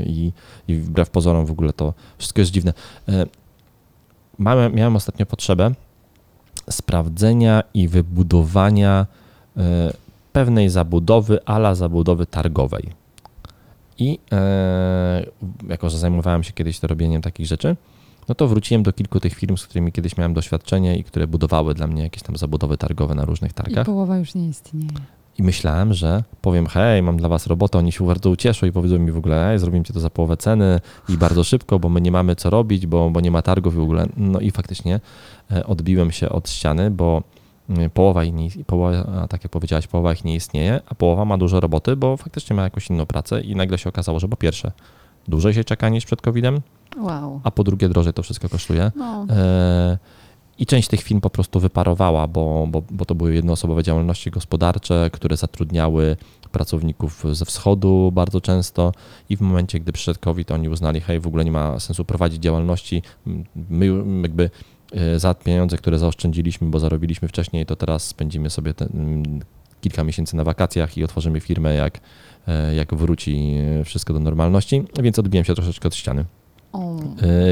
i, 0.06 0.32
i 0.68 0.74
wbrew 0.74 1.10
pozorom 1.10 1.46
w 1.46 1.50
ogóle 1.50 1.72
to 1.72 1.94
wszystko 2.18 2.40
jest 2.40 2.50
dziwne. 2.52 2.72
E, 3.08 3.26
Miałem, 4.38 4.74
miałem 4.74 4.96
ostatnio 4.96 5.26
potrzebę 5.26 5.70
sprawdzenia 6.70 7.62
i 7.74 7.88
wybudowania 7.88 9.06
e, 9.12 9.25
pewnej 10.32 10.68
zabudowy, 10.68 11.44
ala 11.44 11.74
zabudowy 11.74 12.26
targowej. 12.26 12.90
I 13.98 14.18
e, 14.32 15.26
jako, 15.68 15.90
że 15.90 15.98
zajmowałem 15.98 16.42
się 16.42 16.52
kiedyś 16.52 16.80
to 16.80 16.86
robieniem 16.86 17.22
takich 17.22 17.46
rzeczy, 17.46 17.76
no 18.28 18.34
to 18.34 18.48
wróciłem 18.48 18.82
do 18.82 18.92
kilku 18.92 19.20
tych 19.20 19.34
firm, 19.34 19.56
z 19.56 19.66
którymi 19.66 19.92
kiedyś 19.92 20.16
miałem 20.16 20.34
doświadczenie 20.34 20.96
i 20.96 21.04
które 21.04 21.26
budowały 21.26 21.74
dla 21.74 21.86
mnie 21.86 22.02
jakieś 22.02 22.22
tam 22.22 22.36
zabudowy 22.36 22.78
targowe 22.78 23.14
na 23.14 23.24
różnych 23.24 23.50
I 23.50 23.54
targach. 23.54 23.86
połowa 23.86 24.18
już 24.18 24.34
nie 24.34 24.48
istnieje. 24.48 24.88
I 25.38 25.42
myślałem, 25.42 25.94
że 25.94 26.24
powiem, 26.42 26.66
hej, 26.66 27.02
mam 27.02 27.16
dla 27.16 27.28
was 27.28 27.46
robotę, 27.46 27.78
oni 27.78 27.92
się 27.92 28.06
bardzo 28.06 28.30
ucieszą 28.30 28.66
i 28.66 28.72
powiedzą 28.72 28.98
mi 28.98 29.12
w 29.12 29.16
ogóle, 29.16 29.44
hej, 29.44 29.58
zrobimy 29.58 29.84
ci 29.84 29.92
to 29.92 30.00
za 30.00 30.10
połowę 30.10 30.36
ceny 30.36 30.80
i 31.08 31.16
bardzo 31.16 31.44
szybko, 31.44 31.78
bo 31.78 31.88
my 31.88 32.00
nie 32.00 32.10
mamy 32.10 32.36
co 32.36 32.50
robić, 32.50 32.86
bo, 32.86 33.10
bo 33.10 33.20
nie 33.20 33.30
ma 33.30 33.42
targów 33.42 33.74
i 33.74 33.76
w 33.76 33.82
ogóle. 33.82 34.06
No 34.16 34.40
i 34.40 34.50
faktycznie 34.50 35.00
e, 35.50 35.66
odbiłem 35.66 36.10
się 36.12 36.28
od 36.28 36.50
ściany, 36.50 36.90
bo 36.90 37.22
połowa, 37.94 38.24
ich 38.24 38.34
nie, 38.34 38.50
połowa, 38.66 39.26
tak 39.28 39.44
jak 39.44 39.52
powiedziałaś, 39.52 39.86
połowa 39.86 40.12
ich 40.12 40.24
nie 40.24 40.34
istnieje, 40.34 40.80
a 40.86 40.94
połowa 40.94 41.24
ma 41.24 41.38
dużo 41.38 41.60
roboty, 41.60 41.96
bo 41.96 42.16
faktycznie 42.16 42.56
ma 42.56 42.62
jakąś 42.62 42.90
inną 42.90 43.06
pracę 43.06 43.40
i 43.40 43.56
nagle 43.56 43.78
się 43.78 43.88
okazało, 43.88 44.20
że 44.20 44.28
po 44.28 44.36
pierwsze, 44.36 44.72
dłużej 45.28 45.54
się 45.54 45.64
czeka 45.64 45.88
niż 45.88 46.04
przed 46.04 46.22
COVID-em, 46.22 46.60
Wow. 46.96 47.40
a 47.44 47.50
po 47.50 47.64
drugie 47.64 47.88
drożej 47.88 48.12
to 48.12 48.22
wszystko 48.22 48.48
kosztuje. 48.48 48.92
No. 48.96 49.26
E, 49.30 49.98
I 50.58 50.66
część 50.66 50.88
tych 50.88 51.02
firm 51.02 51.20
po 51.20 51.30
prostu 51.30 51.60
wyparowała, 51.60 52.26
bo, 52.26 52.66
bo, 52.70 52.82
bo 52.90 53.04
to 53.04 53.14
były 53.14 53.34
jednoosobowe 53.34 53.82
działalności 53.82 54.30
gospodarcze, 54.30 55.10
które 55.12 55.36
zatrudniały 55.36 56.16
pracowników 56.52 57.24
ze 57.32 57.44
wschodu 57.44 58.10
bardzo 58.12 58.40
często 58.40 58.92
i 59.28 59.36
w 59.36 59.40
momencie, 59.40 59.80
gdy 59.80 59.92
przyszedł 59.92 60.20
COVID, 60.20 60.50
oni 60.50 60.68
uznali, 60.68 61.00
hej, 61.00 61.20
w 61.20 61.26
ogóle 61.26 61.44
nie 61.44 61.52
ma 61.52 61.80
sensu 61.80 62.04
prowadzić 62.04 62.42
działalności, 62.42 63.02
my 63.70 63.86
jakby 64.22 64.50
za 65.16 65.34
pieniądze, 65.34 65.76
które 65.76 65.98
zaoszczędziliśmy, 65.98 66.70
bo 66.70 66.78
zarobiliśmy 66.78 67.28
wcześniej, 67.28 67.66
to 67.66 67.76
teraz 67.76 68.06
spędzimy 68.06 68.50
sobie 68.50 68.74
mm, 68.80 69.40
kilka 69.80 70.04
miesięcy 70.04 70.36
na 70.36 70.44
wakacjach 70.44 70.98
i 70.98 71.04
otworzymy 71.04 71.40
firmę, 71.40 71.74
jak, 71.74 72.00
e, 72.48 72.74
jak 72.74 72.94
wróci 72.94 73.54
wszystko 73.84 74.12
do 74.12 74.20
normalności, 74.20 74.82
więc 75.02 75.18
odbiłem 75.18 75.44
się 75.44 75.54
troszeczkę 75.54 75.88
od 75.88 75.94
ściany. 75.94 76.24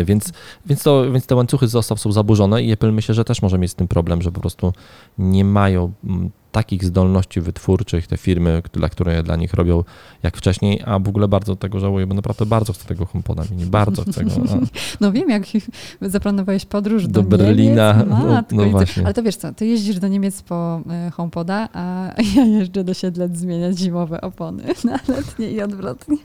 E, 0.01 0.05
Więc, 0.05 0.33
więc, 0.67 0.83
to, 0.83 1.13
więc 1.13 1.27
te 1.27 1.35
łańcuchy 1.35 1.69
zostaw 1.69 2.01
są 2.01 2.13
zaburzone 2.13 2.63
i 2.63 2.73
Apple 2.73 2.93
myślę, 2.93 3.15
że 3.15 3.25
też 3.25 3.43
może 3.43 3.59
mieć 3.59 3.71
z 3.71 3.75
tym 3.75 3.89
problem, 3.89 4.23
że 4.23 4.33
po 4.33 4.41
prostu 4.41 4.73
nie 5.19 5.45
mają 5.45 5.93
mm, 6.05 6.31
takich 6.53 6.85
zdolności 6.85 7.41
wytwórczych 7.41 8.07
te 8.07 8.17
firmy, 8.17 8.63
dla 8.73 8.89
które 8.89 9.23
dla 9.23 9.37
nich 9.37 9.55
robią 9.55 9.85
jak 10.23 10.37
wcześniej, 10.37 10.81
a 10.85 10.99
w 10.99 11.09
ogóle 11.09 11.29
bardzo 11.29 11.57
tego 11.57 11.81
żałuję, 11.81 12.07
bo 12.07 12.15
naprawdę 12.15 12.47
bardzo 12.47 12.73
chcę 12.73 12.89
tego 12.89 13.07
HomePoda, 13.07 13.43
nie 13.57 13.67
bardzo 13.67 14.03
chcę 14.03 14.25
go. 14.25 14.31
A, 14.31 14.59
No 15.01 15.13
wiem, 15.13 15.31
jak 15.31 15.43
zaplanowałeś 16.01 16.65
podróż 16.65 17.07
Do 17.07 17.23
do, 17.23 17.23
Berlina. 17.23 17.93
Niemiec, 17.93 18.09
No- 18.09 18.27
matko, 18.27 18.57
no 18.57 18.63
i 18.63 18.67
ty- 18.67 18.71
właśnie. 18.73 19.05
Ale 19.05 19.15
to 19.15 19.23
wiesz 19.23 19.37
co, 19.37 19.53
ty 19.53 19.67
jeździsz 19.67 19.99
do 19.99 20.09
Niemiec 20.09 20.43
po 20.43 20.81
e, 20.91 21.11
HomePoda, 21.11 21.69
a 21.73 22.11
ja 22.37 22.45
jeżdżę 22.45 22.85
do 22.85 22.95
Siedlec 22.95 23.37
zmieniać 23.37 23.79
zimowe 23.79 24.21
opony 24.21 24.63
na 24.85 24.99
letnie 25.09 25.51
i 25.51 25.63
odwrotnie. 25.63 26.17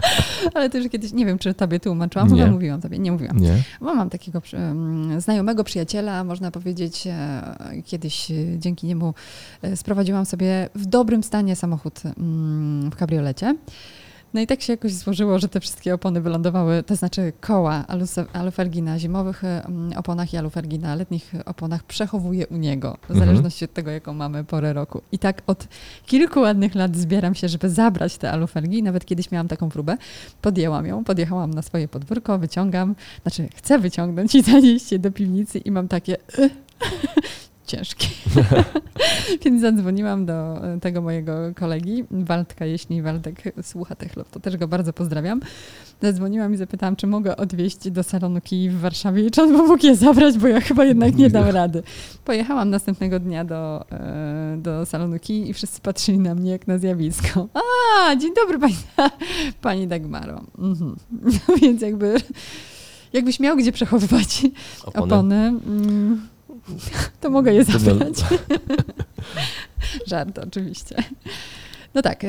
Ale 0.54 0.70
już 0.74 0.88
kiedyś, 0.88 1.12
nie 1.12 1.26
wiem, 1.26 1.38
czy 1.38 1.54
tobie 1.54 1.80
tłumaczyłam, 1.80 2.28
Nie. 2.28 2.36
chyba 2.40 2.50
mówiłam 2.50 2.80
tobie, 2.80 2.98
nie 2.98 3.12
mówiłam. 3.12 3.38
nie? 3.38 3.62
Bo 3.80 3.94
mam 3.94 4.10
takiego 4.10 4.42
mm, 4.52 5.20
znajomego 5.20 5.64
przyjaciela, 5.64 6.24
można 6.24 6.50
powiedzieć, 6.50 7.06
e, 7.06 7.82
kiedyś 7.84 8.30
e, 8.30 8.34
dzięki 8.58 8.86
niemu 8.86 9.14
e, 9.62 9.76
sprowadziłam 9.76 10.26
sobie 10.26 10.68
w 10.74 10.86
dobrym 10.86 11.22
stanie 11.22 11.56
samochód 11.56 12.02
mm, 12.04 12.90
w 12.90 12.96
kabriolecie. 12.96 13.56
No 14.34 14.40
i 14.40 14.46
tak 14.46 14.62
się 14.62 14.72
jakoś 14.72 14.92
złożyło, 14.92 15.38
że 15.38 15.48
te 15.48 15.60
wszystkie 15.60 15.94
opony 15.94 16.20
wylądowały, 16.20 16.82
to 16.82 16.96
znaczy 16.96 17.32
koła 17.40 17.84
alufelgi 18.32 18.82
na 18.82 18.98
zimowych 18.98 19.44
mm, 19.44 19.92
oponach 19.96 20.32
i 20.32 20.36
alufelgi 20.36 20.78
na 20.78 20.94
letnich 20.94 21.32
oponach 21.44 21.84
przechowuję 21.84 22.46
u 22.46 22.56
niego, 22.56 22.96
w 23.02 23.10
Mhm. 23.10 23.26
zależności 23.26 23.64
od 23.64 23.72
tego, 23.72 23.90
jaką 23.90 24.14
mamy 24.14 24.44
porę 24.44 24.72
roku. 24.72 25.02
I 25.12 25.18
tak 25.18 25.42
od 25.46 25.68
kilku 26.06 26.40
ładnych 26.40 26.74
lat 26.74 26.96
zbieram 26.96 27.34
się, 27.34 27.48
żeby 27.48 27.70
zabrać 27.70 28.18
te 28.18 28.30
alufelgi. 28.32 28.78
I 28.78 28.82
Nawet 28.82 29.04
kiedyś 29.04 29.30
miałam 29.30 29.48
taką 29.48 29.68
próbę, 29.68 29.96
podjęłam 30.42 30.86
ją, 30.86 31.04
podjechałam 31.04 31.50
na 31.50 31.62
swoje 31.62 31.88
podwórko, 31.88 32.38
wyciągam, 32.38 32.94
znaczy 33.22 33.48
chcę 33.56 33.78
wyciągnąć 33.78 34.34
i 34.34 34.42
zanieść 34.52 34.92
je 34.92 34.98
do 34.98 35.10
piwnicy 35.12 35.58
i 35.58 35.70
mam 35.70 35.88
takie 35.88 36.16
ciężkie. 37.66 38.06
Więc 39.44 39.60
zadzwoniłam 39.60 40.26
do 40.26 40.66
e, 40.66 40.80
tego 40.80 41.02
mojego 41.02 41.32
kolegi, 41.54 42.04
Waldka, 42.10 42.66
jeśli 42.66 43.02
Waldek 43.02 43.42
słucha 43.62 43.94
Techlop, 43.94 44.30
to 44.30 44.40
też 44.40 44.56
go 44.56 44.68
bardzo 44.68 44.92
pozdrawiam. 44.92 45.40
Zadzwoniłam 46.02 46.54
i 46.54 46.56
zapytałam, 46.56 46.96
czy 46.96 47.06
mogę 47.06 47.36
odwieźć 47.36 47.90
do 47.90 48.02
salonu 48.02 48.40
Kij 48.40 48.70
w 48.70 48.80
Warszawie 48.80 49.26
i 49.26 49.30
czy 49.30 49.42
on 49.42 49.52
mógł 49.52 49.86
je 49.86 49.96
zabrać, 49.96 50.38
bo 50.38 50.46
ja 50.46 50.60
chyba 50.60 50.84
jednak 50.84 51.16
nie 51.16 51.30
dam 51.30 51.48
rady. 51.48 51.82
Pojechałam 52.24 52.70
następnego 52.70 53.18
dnia 53.18 53.44
do, 53.44 53.84
e, 53.92 54.56
do 54.58 54.86
salonu 54.86 55.18
Kij 55.18 55.48
i 55.48 55.54
wszyscy 55.54 55.80
patrzyli 55.80 56.18
na 56.18 56.34
mnie 56.34 56.50
jak 56.50 56.66
na 56.66 56.78
zjawisko. 56.78 57.48
A, 57.54 58.16
dzień 58.16 58.34
dobry 58.34 58.58
pani, 58.58 58.76
pani 59.60 59.86
Dagmaro. 59.86 60.40
Mhm. 60.58 60.96
No 61.48 61.56
więc 61.56 61.82
jakby, 61.82 62.14
jakbyś 63.12 63.40
miał 63.40 63.56
gdzie 63.56 63.72
przechowywać 63.72 64.42
opony, 64.84 65.36
mm, 65.36 66.31
to 67.20 67.30
mogę 67.30 67.52
je 67.54 67.64
zabrać. 67.64 68.14
Żart 70.10 70.38
oczywiście. 70.38 70.96
No 71.94 72.02
tak, 72.02 72.22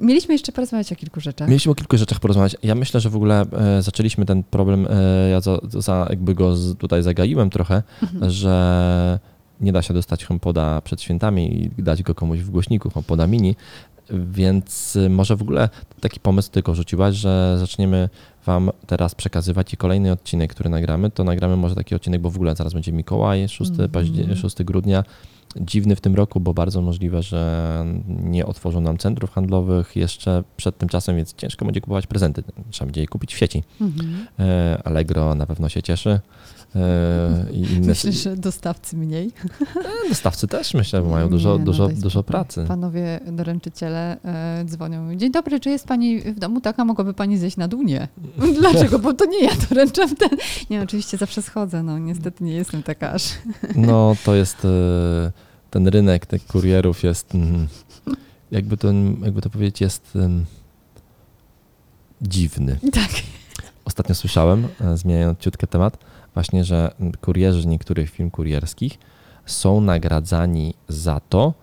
mieliśmy 0.00 0.34
jeszcze 0.34 0.52
porozmawiać 0.52 0.92
o 0.92 0.96
kilku 0.96 1.20
rzeczach. 1.20 1.48
Mieliśmy 1.48 1.72
o 1.72 1.74
kilku 1.74 1.96
rzeczach 1.96 2.20
porozmawiać. 2.20 2.56
Ja 2.62 2.74
myślę, 2.74 3.00
że 3.00 3.10
w 3.10 3.16
ogóle 3.16 3.44
e, 3.52 3.82
zaczęliśmy 3.82 4.26
ten 4.26 4.42
problem, 4.42 4.86
e, 4.90 5.28
ja 5.28 5.40
za, 5.40 5.58
za, 5.68 6.06
jakby 6.10 6.34
go 6.34 6.54
tutaj 6.78 7.02
zagaiłem 7.02 7.50
trochę, 7.50 7.82
Mhm. 8.02 8.30
że 8.30 9.18
nie 9.60 9.72
da 9.72 9.82
się 9.82 9.94
dostać 9.94 10.24
HomePoda 10.24 10.80
przed 10.80 11.02
świętami 11.02 11.70
i 11.78 11.82
dać 11.82 12.02
go 12.02 12.14
komuś 12.14 12.38
w 12.40 12.50
głośniku, 12.50 12.90
HomePoda 12.90 13.26
mini, 13.26 13.56
więc 14.10 14.96
y, 14.96 15.08
może 15.10 15.36
w 15.36 15.42
ogóle 15.42 15.68
taki 16.00 16.20
pomysł 16.20 16.50
tylko 16.50 16.74
rzuciłaś, 16.74 17.14
że 17.16 17.56
zaczniemy 17.58 18.08
Wam 18.46 18.70
teraz 18.86 19.14
przekazywać 19.14 19.72
i 19.74 19.76
kolejny 19.76 20.12
odcinek, 20.12 20.54
który 20.54 20.70
nagramy, 20.70 21.10
to 21.10 21.24
nagramy 21.24 21.56
może 21.56 21.74
taki 21.74 21.94
odcinek, 21.94 22.20
bo 22.20 22.30
w 22.30 22.36
ogóle 22.36 22.56
zaraz 22.56 22.74
będzie 22.74 22.92
Mikołaj, 22.92 23.48
6, 23.48 23.70
Mhm. 23.70 23.90
paździer- 23.90 24.36
6 24.36 24.64
grudnia, 24.64 25.04
dziwny 25.60 25.96
w 25.96 26.00
tym 26.00 26.14
roku, 26.14 26.40
bo 26.40 26.54
bardzo 26.54 26.82
możliwe, 26.82 27.22
że 27.22 27.84
nie 28.08 28.46
otworzą 28.46 28.80
nam 28.80 28.98
centrów 28.98 29.30
handlowych 29.30 29.96
jeszcze 29.96 30.44
przed 30.56 30.78
tym 30.78 30.88
czasem, 30.88 31.16
więc 31.16 31.34
ciężko 31.34 31.64
będzie 31.64 31.80
kupować 31.80 32.06
prezenty. 32.06 32.42
Trzeba 32.70 32.86
będzie 32.86 33.00
je 33.00 33.06
kupić 33.06 33.34
w 33.34 33.38
sieci. 33.38 33.62
Mhm. 33.80 34.26
E, 34.38 34.80
Allegro 34.84 35.34
na 35.34 35.46
pewno 35.46 35.68
się 35.68 35.82
cieszy. 35.82 36.20
E, 36.76 37.46
I 37.52 37.60
inne 37.60 37.86
Myślę, 37.88 38.12
że 38.12 38.36
dostawcy 38.36 38.96
mniej. 38.96 39.32
dostawcy 40.08 40.46
też 40.46 40.74
myślę, 40.74 41.02
bo 41.02 41.08
mają 41.08 41.28
dużo, 41.28 41.52
Nie, 41.52 41.58
no 41.58 41.64
dużo, 41.64 41.88
dużo 41.88 42.22
pracy. 42.22 42.64
Panowie 42.68 43.20
doręczyciele 43.26 44.16
e, 44.24 44.64
dzwonią. 44.64 45.16
Dzień 45.16 45.32
dobry, 45.32 45.60
czy 45.60 45.70
jest 45.70 45.86
pani 45.86 46.20
w 46.20 46.38
domu? 46.38 46.60
Tak, 46.60 46.80
a 46.80 46.84
mogłaby 46.84 47.14
pani 47.14 47.38
zejść 47.38 47.56
na 47.56 47.68
dół? 47.68 47.82
Nie. 47.82 48.08
Dlaczego? 48.60 48.98
Bo 48.98 49.14
to 49.14 49.24
nie 49.24 49.44
ja 49.44 49.52
doręczam 49.68 50.16
ten. 50.16 50.28
Nie, 50.70 50.82
oczywiście 50.82 51.16
zawsze 51.16 51.42
schodzę, 51.42 51.82
no 51.82 51.98
niestety 51.98 52.44
nie 52.44 52.52
jestem 52.52 52.82
taka 52.82 53.12
aż. 53.12 53.22
No 53.76 54.16
to 54.24 54.34
jest 54.34 54.64
e, 54.64 55.32
ten 55.76 55.88
rynek 55.88 56.26
tych 56.26 56.46
kurierów 56.46 57.02
jest 57.02 57.34
mm, 57.34 57.68
jakby 58.50 58.76
to, 58.76 58.88
jakby 59.22 59.40
to 59.42 59.50
powiedzieć 59.50 59.80
jest 59.80 60.16
em, 60.16 60.44
dziwny. 62.22 62.78
Tak. 62.92 63.10
Ostatnio 63.84 64.14
słyszałem, 64.14 64.68
e, 64.80 64.96
zmieniając 64.96 65.38
ciutkę 65.38 65.66
temat, 65.66 65.98
właśnie, 66.34 66.64
że 66.64 66.90
kurierzy 67.20 67.66
niektórych 67.66 68.10
firm 68.10 68.30
kurierskich 68.30 68.98
są 69.46 69.80
nagradzani 69.80 70.74
za 70.88 71.20
to, 71.28 71.54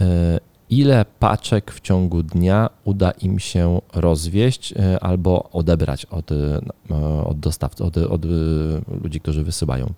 e, 0.00 0.40
ile 0.70 1.04
paczek 1.18 1.72
w 1.72 1.80
ciągu 1.80 2.22
dnia 2.22 2.70
uda 2.84 3.10
im 3.10 3.38
się 3.38 3.80
rozwieść 3.94 4.72
e, 4.72 5.00
albo 5.00 5.50
odebrać 5.50 6.06
od, 6.06 6.32
e, 6.32 6.60
od 7.24 7.40
dostawców, 7.40 7.86
od, 7.86 7.96
od 7.96 8.24
ludzi, 9.02 9.20
którzy 9.20 9.44
wysyłają. 9.44 9.92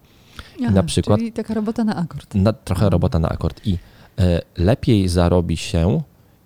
Na 0.61 0.83
przykład- 0.83 1.19
Czyli 1.21 1.33
taka 1.33 1.55
robota 1.55 1.85
na 1.85 1.97
akord. 1.97 2.35
Na, 2.35 2.53
trochę 2.53 2.91
robota 2.91 3.19
na 3.19 3.29
akord. 3.29 3.61
I 3.67 3.79
e, 4.19 4.41
lepiej 4.57 5.09
zarobi 5.09 5.57
się, 5.57 6.01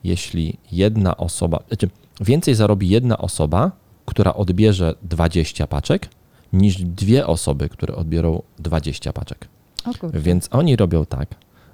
jeśli 0.04 0.56
jedna 0.72 1.16
osoba, 1.16 1.62
znaczy 1.68 1.88
więcej 2.20 2.54
zarobi 2.54 2.88
jedna 2.88 3.18
osoba, 3.18 3.72
która 4.06 4.34
odbierze 4.34 4.94
20 5.02 5.66
paczek, 5.66 6.08
niż 6.52 6.82
dwie 6.82 7.26
osoby, 7.26 7.68
które 7.68 7.94
odbiorą 7.96 8.42
20 8.58 9.12
paczek. 9.12 9.48
Więc 10.20 10.48
oni 10.52 10.76
robią 10.76 11.06
tak, 11.06 11.28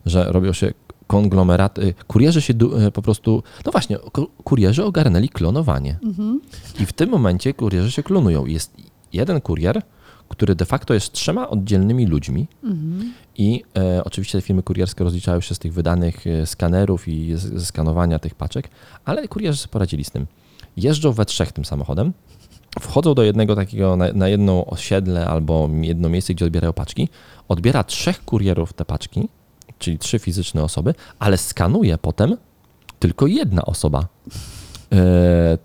że 0.07 0.25
robią 0.33 0.53
się 0.53 0.73
konglomeraty, 1.07 1.95
kurierzy 2.07 2.43
się 2.43 2.55
e, 2.87 2.91
po 2.91 3.03
prostu, 3.03 3.43
no 3.67 3.73
właśnie, 3.73 3.97
ku- 3.99 4.27
kurierzy 4.45 4.85
ogarnęli 4.85 5.29
klonowanie. 5.29 5.99
Mhm. 6.05 6.41
I 6.81 6.87
w 6.87 6.93
tym 6.93 7.11
momencie 7.11 7.55
kurierzy 7.55 7.91
się 7.91 8.03
klonują. 8.03 8.47
Jest 8.47 8.75
jeden 9.13 9.41
kurier, 9.41 9.83
który 10.33 10.55
de 10.55 10.65
facto 10.65 10.95
jest 10.95 11.13
trzema 11.13 11.49
oddzielnymi 11.49 12.07
ludźmi, 12.07 12.49
Mhm. 12.65 13.13
i 13.37 13.63
e, 13.77 14.05
oczywiście 14.05 14.41
firmy 14.41 14.63
kurierskie 14.63 15.05
rozliczają 15.05 15.41
się 15.41 15.55
z 15.55 15.59
tych 15.59 15.73
wydanych 15.73 16.27
e, 16.27 16.47
skanerów 16.47 17.09
i 17.09 17.37
ze 17.37 17.61
skanowania 17.67 18.19
tych 18.19 18.35
paczek, 18.35 18.69
ale 19.05 19.29
kurierzy 19.29 19.69
poradzili 19.69 20.05
z 20.05 20.11
tym. 20.11 20.27
Jeżdżą 20.77 21.13
we 21.13 21.25
trzech 21.25 21.53
tym 21.53 21.65
samochodem, 21.65 22.13
wchodzą 22.81 23.15
do 23.15 23.23
jednego 23.23 23.57
takiego, 23.57 23.97
na, 23.97 24.13
na 24.13 24.29
jedno 24.29 24.67
osiedle 24.67 25.27
albo 25.27 25.69
jedno 25.81 26.09
miejsce, 26.09 26.35
gdzie 26.35 26.45
odbierają 26.45 26.73
paczki, 26.73 27.09
odbiera 27.49 27.85
trzech 27.85 28.25
kurierów 28.25 28.73
te 28.73 28.85
paczki, 28.85 29.29
czyli 29.79 29.99
trzy 29.99 30.19
fizyczne 30.19 30.63
osoby, 30.63 30.95
ale 31.19 31.39
skanuje 31.39 31.99
potem 31.99 32.37
tylko 32.99 33.27
jedna 33.27 33.63
osoba. 33.65 34.07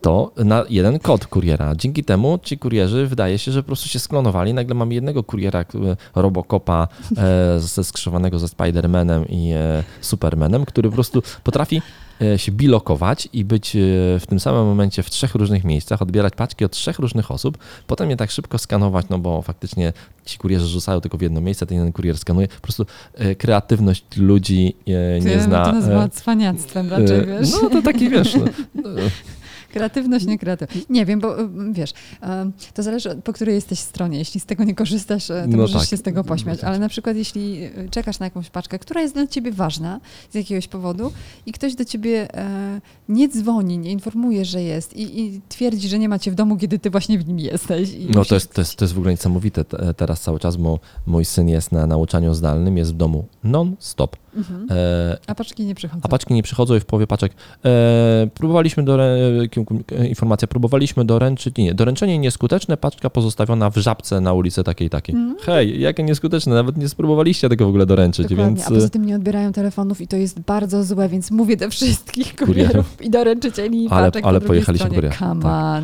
To 0.01 0.31
na 0.45 0.63
jeden 0.69 0.99
kod 0.99 1.27
kuriera. 1.27 1.75
Dzięki 1.75 2.03
temu 2.03 2.39
ci 2.43 2.57
kurierzy 2.57 3.07
wydaje 3.07 3.37
się, 3.37 3.51
że 3.51 3.63
po 3.63 3.67
prostu 3.67 3.89
się 3.89 3.99
sklonowali. 3.99 4.53
Nagle 4.53 4.75
mamy 4.75 4.93
jednego 4.93 5.23
kuriera 5.23 5.65
Robocopa 6.15 6.87
ze 7.57 7.83
skrzyżowanego 7.83 8.39
ze 8.39 8.47
Spider-Manem 8.47 9.25
i 9.29 9.53
Supermanem, 10.01 10.65
który 10.65 10.89
po 10.89 10.95
prostu 10.95 11.23
potrafi 11.43 11.81
E, 11.81 12.06
się 12.37 12.51
bilokować 12.51 13.29
i 13.33 13.45
być 13.45 13.75
e, 13.75 13.79
w 14.19 14.23
tym 14.27 14.39
samym 14.39 14.65
momencie 14.65 15.03
w 15.03 15.09
trzech 15.09 15.35
różnych 15.35 15.63
miejscach, 15.63 16.01
odbierać 16.01 16.33
paczki 16.35 16.65
od 16.65 16.71
trzech 16.71 16.99
różnych 16.99 17.31
osób, 17.31 17.57
potem 17.87 18.09
je 18.09 18.17
tak 18.17 18.31
szybko 18.31 18.57
skanować, 18.57 19.05
no 19.09 19.19
bo 19.19 19.41
faktycznie 19.41 19.93
ci 20.25 20.37
kurierzy 20.37 20.67
rzucają 20.67 21.01
tylko 21.01 21.17
w 21.17 21.21
jedno 21.21 21.41
miejsce, 21.41 21.65
ten 21.65 21.77
jeden 21.77 21.93
kurier 21.93 22.17
skanuje. 22.17 22.47
Po 22.47 22.61
prostu 22.61 22.85
e, 23.13 23.35
kreatywność 23.35 24.03
ludzi 24.17 24.75
nie 25.21 25.33
Ty, 25.33 25.41
zna. 25.41 25.65
To 25.65 25.71
nazywa 25.71 26.09
cwaniactwem 26.09 26.89
raczej, 26.89 27.25
wiesz. 27.25 27.51
No 27.61 27.69
to 27.69 27.81
taki, 27.81 28.09
wiesz... 28.09 28.35
No, 28.35 28.45
Kreatywność, 29.73 30.25
nie 30.25 30.39
kreatywność. 30.39 30.85
Nie 30.89 31.05
wiem, 31.05 31.19
bo 31.19 31.41
y, 31.41 31.47
wiesz, 31.71 31.93
to 32.73 32.83
zależy 32.83 33.21
po 33.23 33.33
której 33.33 33.55
jesteś 33.55 33.79
stronie. 33.79 34.17
Jeśli 34.17 34.39
z 34.39 34.45
tego 34.45 34.63
nie 34.63 34.75
korzystasz, 34.75 35.27
to 35.27 35.33
no 35.47 35.57
możesz 35.57 35.81
tak. 35.81 35.89
się 35.89 35.97
z 35.97 36.01
tego 36.01 36.23
pośmiać. 36.23 36.63
Ale 36.63 36.79
na 36.79 36.89
przykład 36.89 37.15
jeśli 37.15 37.63
y, 37.63 37.89
czekasz 37.91 38.19
na 38.19 38.25
jakąś 38.25 38.49
paczkę, 38.49 38.79
która 38.79 39.01
jest 39.01 39.13
dla 39.13 39.27
ciebie 39.27 39.51
ważna 39.51 39.99
z 40.31 40.35
jakiegoś 40.35 40.67
powodu 40.67 41.11
i 41.45 41.51
ktoś 41.51 41.75
do 41.75 41.85
ciebie 41.85 42.35
e, 42.35 42.81
nie 43.09 43.29
dzwoni, 43.29 43.77
nie 43.77 43.91
informuje, 43.91 44.45
że 44.45 44.61
jest 44.61 44.93
i, 44.93 45.19
i 45.21 45.41
twierdzi, 45.49 45.89
że 45.89 45.99
nie 45.99 46.09
macie 46.09 46.31
w 46.31 46.35
domu, 46.35 46.57
kiedy 46.57 46.79
ty 46.79 46.89
właśnie 46.89 47.19
w 47.19 47.27
nim 47.27 47.39
jesteś. 47.39 47.89
no 48.09 48.25
to 48.25 48.35
jest, 48.35 48.53
to, 48.53 48.61
jest, 48.61 48.75
to 48.75 48.85
jest 48.85 48.93
w 48.93 48.97
ogóle 48.97 49.13
niesamowite. 49.13 49.65
Teraz 49.95 50.21
cały 50.21 50.39
czas 50.39 50.57
bo 50.57 50.79
mój 51.05 51.25
syn 51.25 51.49
jest 51.49 51.71
na 51.71 51.87
nauczaniu 51.87 52.33
zdalnym, 52.33 52.77
jest 52.77 52.93
w 52.93 52.97
domu 52.97 53.25
non-stop. 53.43 54.17
Mhm. 54.35 54.67
E, 54.71 55.17
a 55.27 55.35
paczki 55.35 55.65
nie 55.65 55.75
przychodzą. 55.75 56.01
A 56.03 56.07
paczki 56.07 56.33
nie 56.33 56.43
przychodzą 56.43 56.75
i 56.75 56.79
w 56.79 56.85
połowie 56.85 57.07
paczek 57.07 57.33
e, 57.65 58.27
próbowaliśmy 58.33 58.83
do, 58.83 58.97
informacja, 60.09 60.47
próbowaliśmy 60.47 61.05
doręczyć, 61.05 61.57
nie, 61.57 61.73
doręczenie 61.73 62.19
nieskuteczne, 62.19 62.77
paczka 62.77 63.09
pozostawiona 63.09 63.69
w 63.69 63.77
żabce 63.77 64.21
na 64.21 64.33
ulicy 64.33 64.63
takiej 64.63 64.89
takiej. 64.89 65.15
Mm. 65.15 65.35
Hej, 65.41 65.81
jakie 65.81 66.03
nieskuteczne, 66.03 66.55
nawet 66.55 66.77
nie 66.77 66.89
spróbowaliście 66.89 67.49
tego 67.49 67.65
w 67.65 67.69
ogóle 67.69 67.85
doręczyć, 67.85 68.27
Dokładnie. 68.27 68.55
więc... 68.55 68.67
A 68.67 68.69
poza 68.69 68.89
tym 68.89 69.05
nie 69.05 69.15
odbierają 69.15 69.51
telefonów 69.51 70.01
i 70.01 70.07
to 70.07 70.17
jest 70.17 70.39
bardzo 70.39 70.83
złe, 70.83 71.09
więc 71.09 71.31
mówię 71.31 71.57
do 71.57 71.69
wszystkich 71.69 72.35
kurierów, 72.35 72.97
i 73.01 73.09
doręczycieli 73.09 73.87
ale, 73.89 74.07
paczek 74.07 74.25
ale 74.25 74.41
pojechaliśmy 74.41 74.89
kurier. 74.89 75.15
Come 75.15 75.41
tak. 75.41 75.83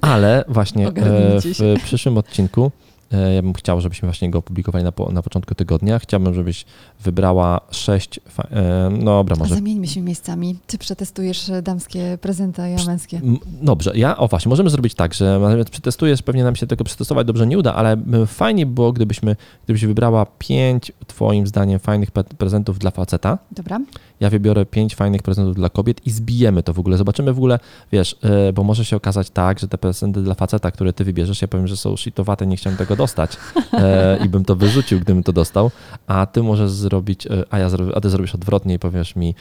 Ale 0.00 0.44
właśnie 0.48 0.88
e, 0.88 1.40
w 1.78 1.82
przyszłym 1.84 2.18
odcinku 2.18 2.70
E, 2.80 2.85
ja 3.10 3.42
bym 3.42 3.52
chciał, 3.52 3.80
żebyśmy 3.80 4.06
właśnie 4.06 4.30
go 4.30 4.38
opublikowali 4.38 4.84
na, 4.84 4.92
po, 4.92 5.12
na 5.12 5.22
początku 5.22 5.54
tygodnia. 5.54 5.98
Chciałbym, 5.98 6.34
żebyś 6.34 6.64
wybrała 7.00 7.60
sześć. 7.70 8.20
E, 8.50 8.88
no 8.92 9.04
dobra, 9.04 9.36
może. 9.36 9.54
Zamieńmy 9.54 9.86
się 9.86 10.00
miejscami. 10.00 10.56
Ty 10.66 10.78
przetestujesz 10.78 11.50
damskie 11.62 12.18
prezenty, 12.20 12.62
a 12.62 12.68
ja 12.68 12.84
męskie. 12.86 13.20
Dobrze, 13.62 13.92
ja, 13.94 14.16
o 14.16 14.28
właśnie, 14.28 14.48
możemy 14.48 14.70
zrobić 14.70 14.94
tak, 14.94 15.14
że 15.14 15.40
przetestujesz, 15.70 16.22
pewnie 16.22 16.44
nam 16.44 16.56
się 16.56 16.66
tego 16.66 16.84
przetestować 16.84 17.26
dobrze 17.26 17.46
nie 17.46 17.58
uda, 17.58 17.74
ale 17.74 17.96
fajnie 18.26 18.66
było, 18.66 18.92
gdybyśmy, 18.92 19.36
gdybyś 19.64 19.86
wybrała 19.86 20.26
pięć, 20.38 20.92
Twoim 21.06 21.46
zdaniem, 21.46 21.78
fajnych 21.78 22.10
prezentów 22.10 22.78
dla 22.78 22.90
faceta. 22.90 23.38
Dobra 23.50 23.80
ja 24.20 24.30
wybiorę 24.30 24.66
pięć 24.66 24.94
fajnych 24.94 25.22
prezentów 25.22 25.54
dla 25.54 25.68
kobiet 25.68 26.06
i 26.06 26.10
zbijemy 26.10 26.62
to 26.62 26.72
w 26.72 26.78
ogóle. 26.78 26.96
Zobaczymy 26.96 27.32
w 27.32 27.38
ogóle, 27.38 27.58
wiesz, 27.92 28.16
e, 28.22 28.52
bo 28.52 28.64
może 28.64 28.84
się 28.84 28.96
okazać 28.96 29.30
tak, 29.30 29.58
że 29.58 29.68
te 29.68 29.78
prezenty 29.78 30.22
dla 30.22 30.34
faceta, 30.34 30.70
które 30.70 30.92
ty 30.92 31.04
wybierzesz, 31.04 31.42
ja 31.42 31.48
powiem, 31.48 31.66
że 31.66 31.76
są 31.76 31.96
shitowate, 31.96 32.46
nie 32.46 32.56
chciałem 32.56 32.76
tego 32.76 32.96
dostać 32.96 33.36
e, 33.72 34.18
i 34.24 34.28
bym 34.28 34.44
to 34.44 34.56
wyrzucił, 34.56 35.00
gdybym 35.00 35.22
to 35.22 35.32
dostał, 35.32 35.70
a 36.06 36.26
ty 36.26 36.42
możesz 36.42 36.70
zrobić, 36.70 37.26
e, 37.26 37.44
a, 37.50 37.58
ja 37.58 37.68
a 37.94 38.00
ty 38.00 38.10
zrobisz 38.10 38.34
odwrotnie 38.34 38.74
i 38.74 38.78
powiesz 38.78 39.16
mi, 39.16 39.34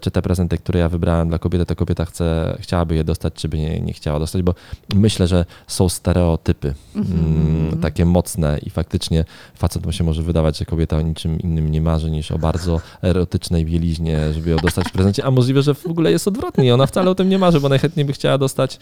czy 0.00 0.10
te 0.10 0.22
prezenty, 0.22 0.58
które 0.58 0.80
ja 0.80 0.88
wybrałem 0.88 1.28
dla 1.28 1.38
kobiety, 1.38 1.66
to 1.66 1.76
kobieta 1.76 2.04
chce, 2.04 2.56
chciałaby 2.60 2.94
je 2.94 3.04
dostać, 3.04 3.34
czy 3.34 3.48
by 3.48 3.58
nie, 3.58 3.80
nie 3.80 3.92
chciała 3.92 4.18
dostać, 4.18 4.42
bo 4.42 4.54
myślę, 4.94 5.26
że 5.26 5.44
są 5.66 5.88
stereotypy 5.88 6.74
mm, 6.96 7.78
takie 7.80 8.04
mocne 8.04 8.58
i 8.62 8.70
faktycznie 8.70 9.24
facet 9.54 9.82
się 9.90 10.04
może 10.04 10.22
wydawać, 10.22 10.58
że 10.58 10.64
kobieta 10.64 10.96
o 10.96 11.00
niczym 11.00 11.40
innym 11.40 11.70
nie 11.70 11.80
marzy 11.80 12.10
niż 12.10 12.32
o 12.32 12.38
bardzo 12.38 12.80
erotycznej 13.02 13.64
bieliźnie 13.64 14.07
chętnie, 14.08 14.34
żeby 14.34 14.50
ją 14.50 14.56
dostać 14.56 14.88
w 14.88 14.92
prezencie, 14.92 15.24
a 15.24 15.30
możliwe, 15.30 15.62
że 15.62 15.74
w 15.74 15.86
ogóle 15.86 16.10
jest 16.10 16.28
odwrotnie. 16.28 16.74
Ona 16.74 16.86
wcale 16.86 17.10
o 17.10 17.14
tym 17.14 17.28
nie 17.28 17.38
marzy, 17.38 17.60
bo 17.60 17.68
najchętniej 17.68 18.06
by 18.06 18.12
chciała 18.12 18.38
dostać 18.38 18.78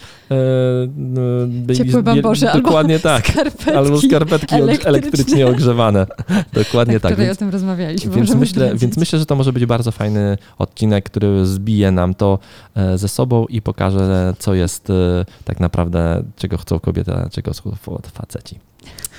e, 1.69 1.75
ciepłe 1.75 2.03
bambosze, 2.03 2.53
dokładnie 2.55 2.95
albo 2.95 3.03
tak. 3.03 3.29
Skarpetki 3.29 3.71
albo 3.71 4.01
skarpetki 4.01 4.55
elektrycznie, 4.85 5.47
ogrzewane. 5.47 6.07
Dokładnie 6.53 7.01
tak. 7.01 7.11
tak. 7.11 7.21
Więc, 7.21 7.33
o 7.33 7.39
tym 7.39 7.51
rozmawialiśmy. 7.51 8.13
Więc 8.13 8.35
myślę, 8.35 8.73
więc 8.77 8.97
myślę, 8.97 9.19
że 9.19 9.27
to 9.27 9.37
może 9.37 9.53
być 9.53 9.67
bardzo 9.67 9.93
fajny 9.93 10.39
odcinek, 10.59 11.05
który 11.05 11.47
zbije 11.47 11.91
nam 11.91 12.15
to 12.15 12.39
e, 12.75 12.99
ze 12.99 13.09
sobą 13.09 13.47
i 13.47 13.63
pokaże, 13.63 14.35
co 14.39 14.55
jest 14.55 14.91
e, 14.91 15.25
tak 15.45 15.61
naprawdę, 15.61 16.23
czego 16.37 16.59
chcą 16.59 16.79
kobiety, 16.79 17.13
a 17.13 17.29
czego 17.29 17.53
chcą 17.53 17.99
faceci. 18.13 18.59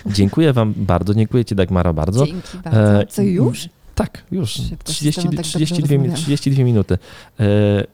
Dziękuję 0.06 0.54
Wam 0.54 0.74
bardzo, 0.78 1.14
dziękuję 1.14 1.46
Ci 1.46 1.56
Dagmara 1.56 1.94
bardzo. 1.94 2.26
Dzięki 2.26 2.58
bardzo. 2.64 3.12
Co 3.14 3.22
już? 3.22 3.70
Tak, 3.98 4.24
już. 4.32 4.54
30, 4.84 5.30
32, 5.44 6.14
32 6.16 6.64
minuty. 6.64 6.98
E, 7.40 7.46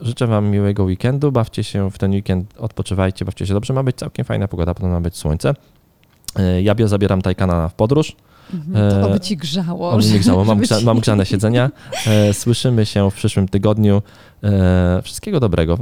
życzę 0.02 0.28
Wam 0.28 0.48
miłego 0.48 0.84
weekendu. 0.84 1.32
Bawcie 1.32 1.64
się 1.64 1.92
w 1.92 1.98
ten 1.98 2.12
weekend, 2.12 2.58
odpoczywajcie, 2.58 3.26
bawcie 3.26 3.48
się 3.48 3.54
dobrze. 3.54 3.74
Ma 3.74 3.84
być 3.84 3.96
całkiem 3.96 4.26
fajna 4.26 4.48
pogoda, 4.48 4.74
potem 4.74 4.92
ma 4.92 5.02
być 5.02 5.18
słońce. 5.18 5.54
E, 6.36 6.62
ja 6.62 6.76
zabieram 6.86 7.22
Tajkana 7.22 7.70
w 7.70 7.74
podróż. 7.74 8.16
Mhm, 8.54 8.92
to 8.92 9.08
oby 9.10 9.20
ci 9.20 9.38
grzało. 9.38 9.92
Oby 9.92 10.06
mi 10.06 10.20
grzało. 10.20 10.46
Mam, 10.46 10.60
grza, 10.60 10.82
mam 10.82 11.00
grzane 11.00 11.26
siedzenia. 11.26 11.72
E, 12.08 12.34
słyszymy 12.34 12.86
się 12.86 13.12
w 13.12 13.14
przyszłym 13.14 13.48
tygodniu. 13.48 14.02
Wszystkiego 15.04 15.40
dobrego. 15.40 15.78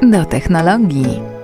Do 0.00 0.24
technologii. 0.24 1.35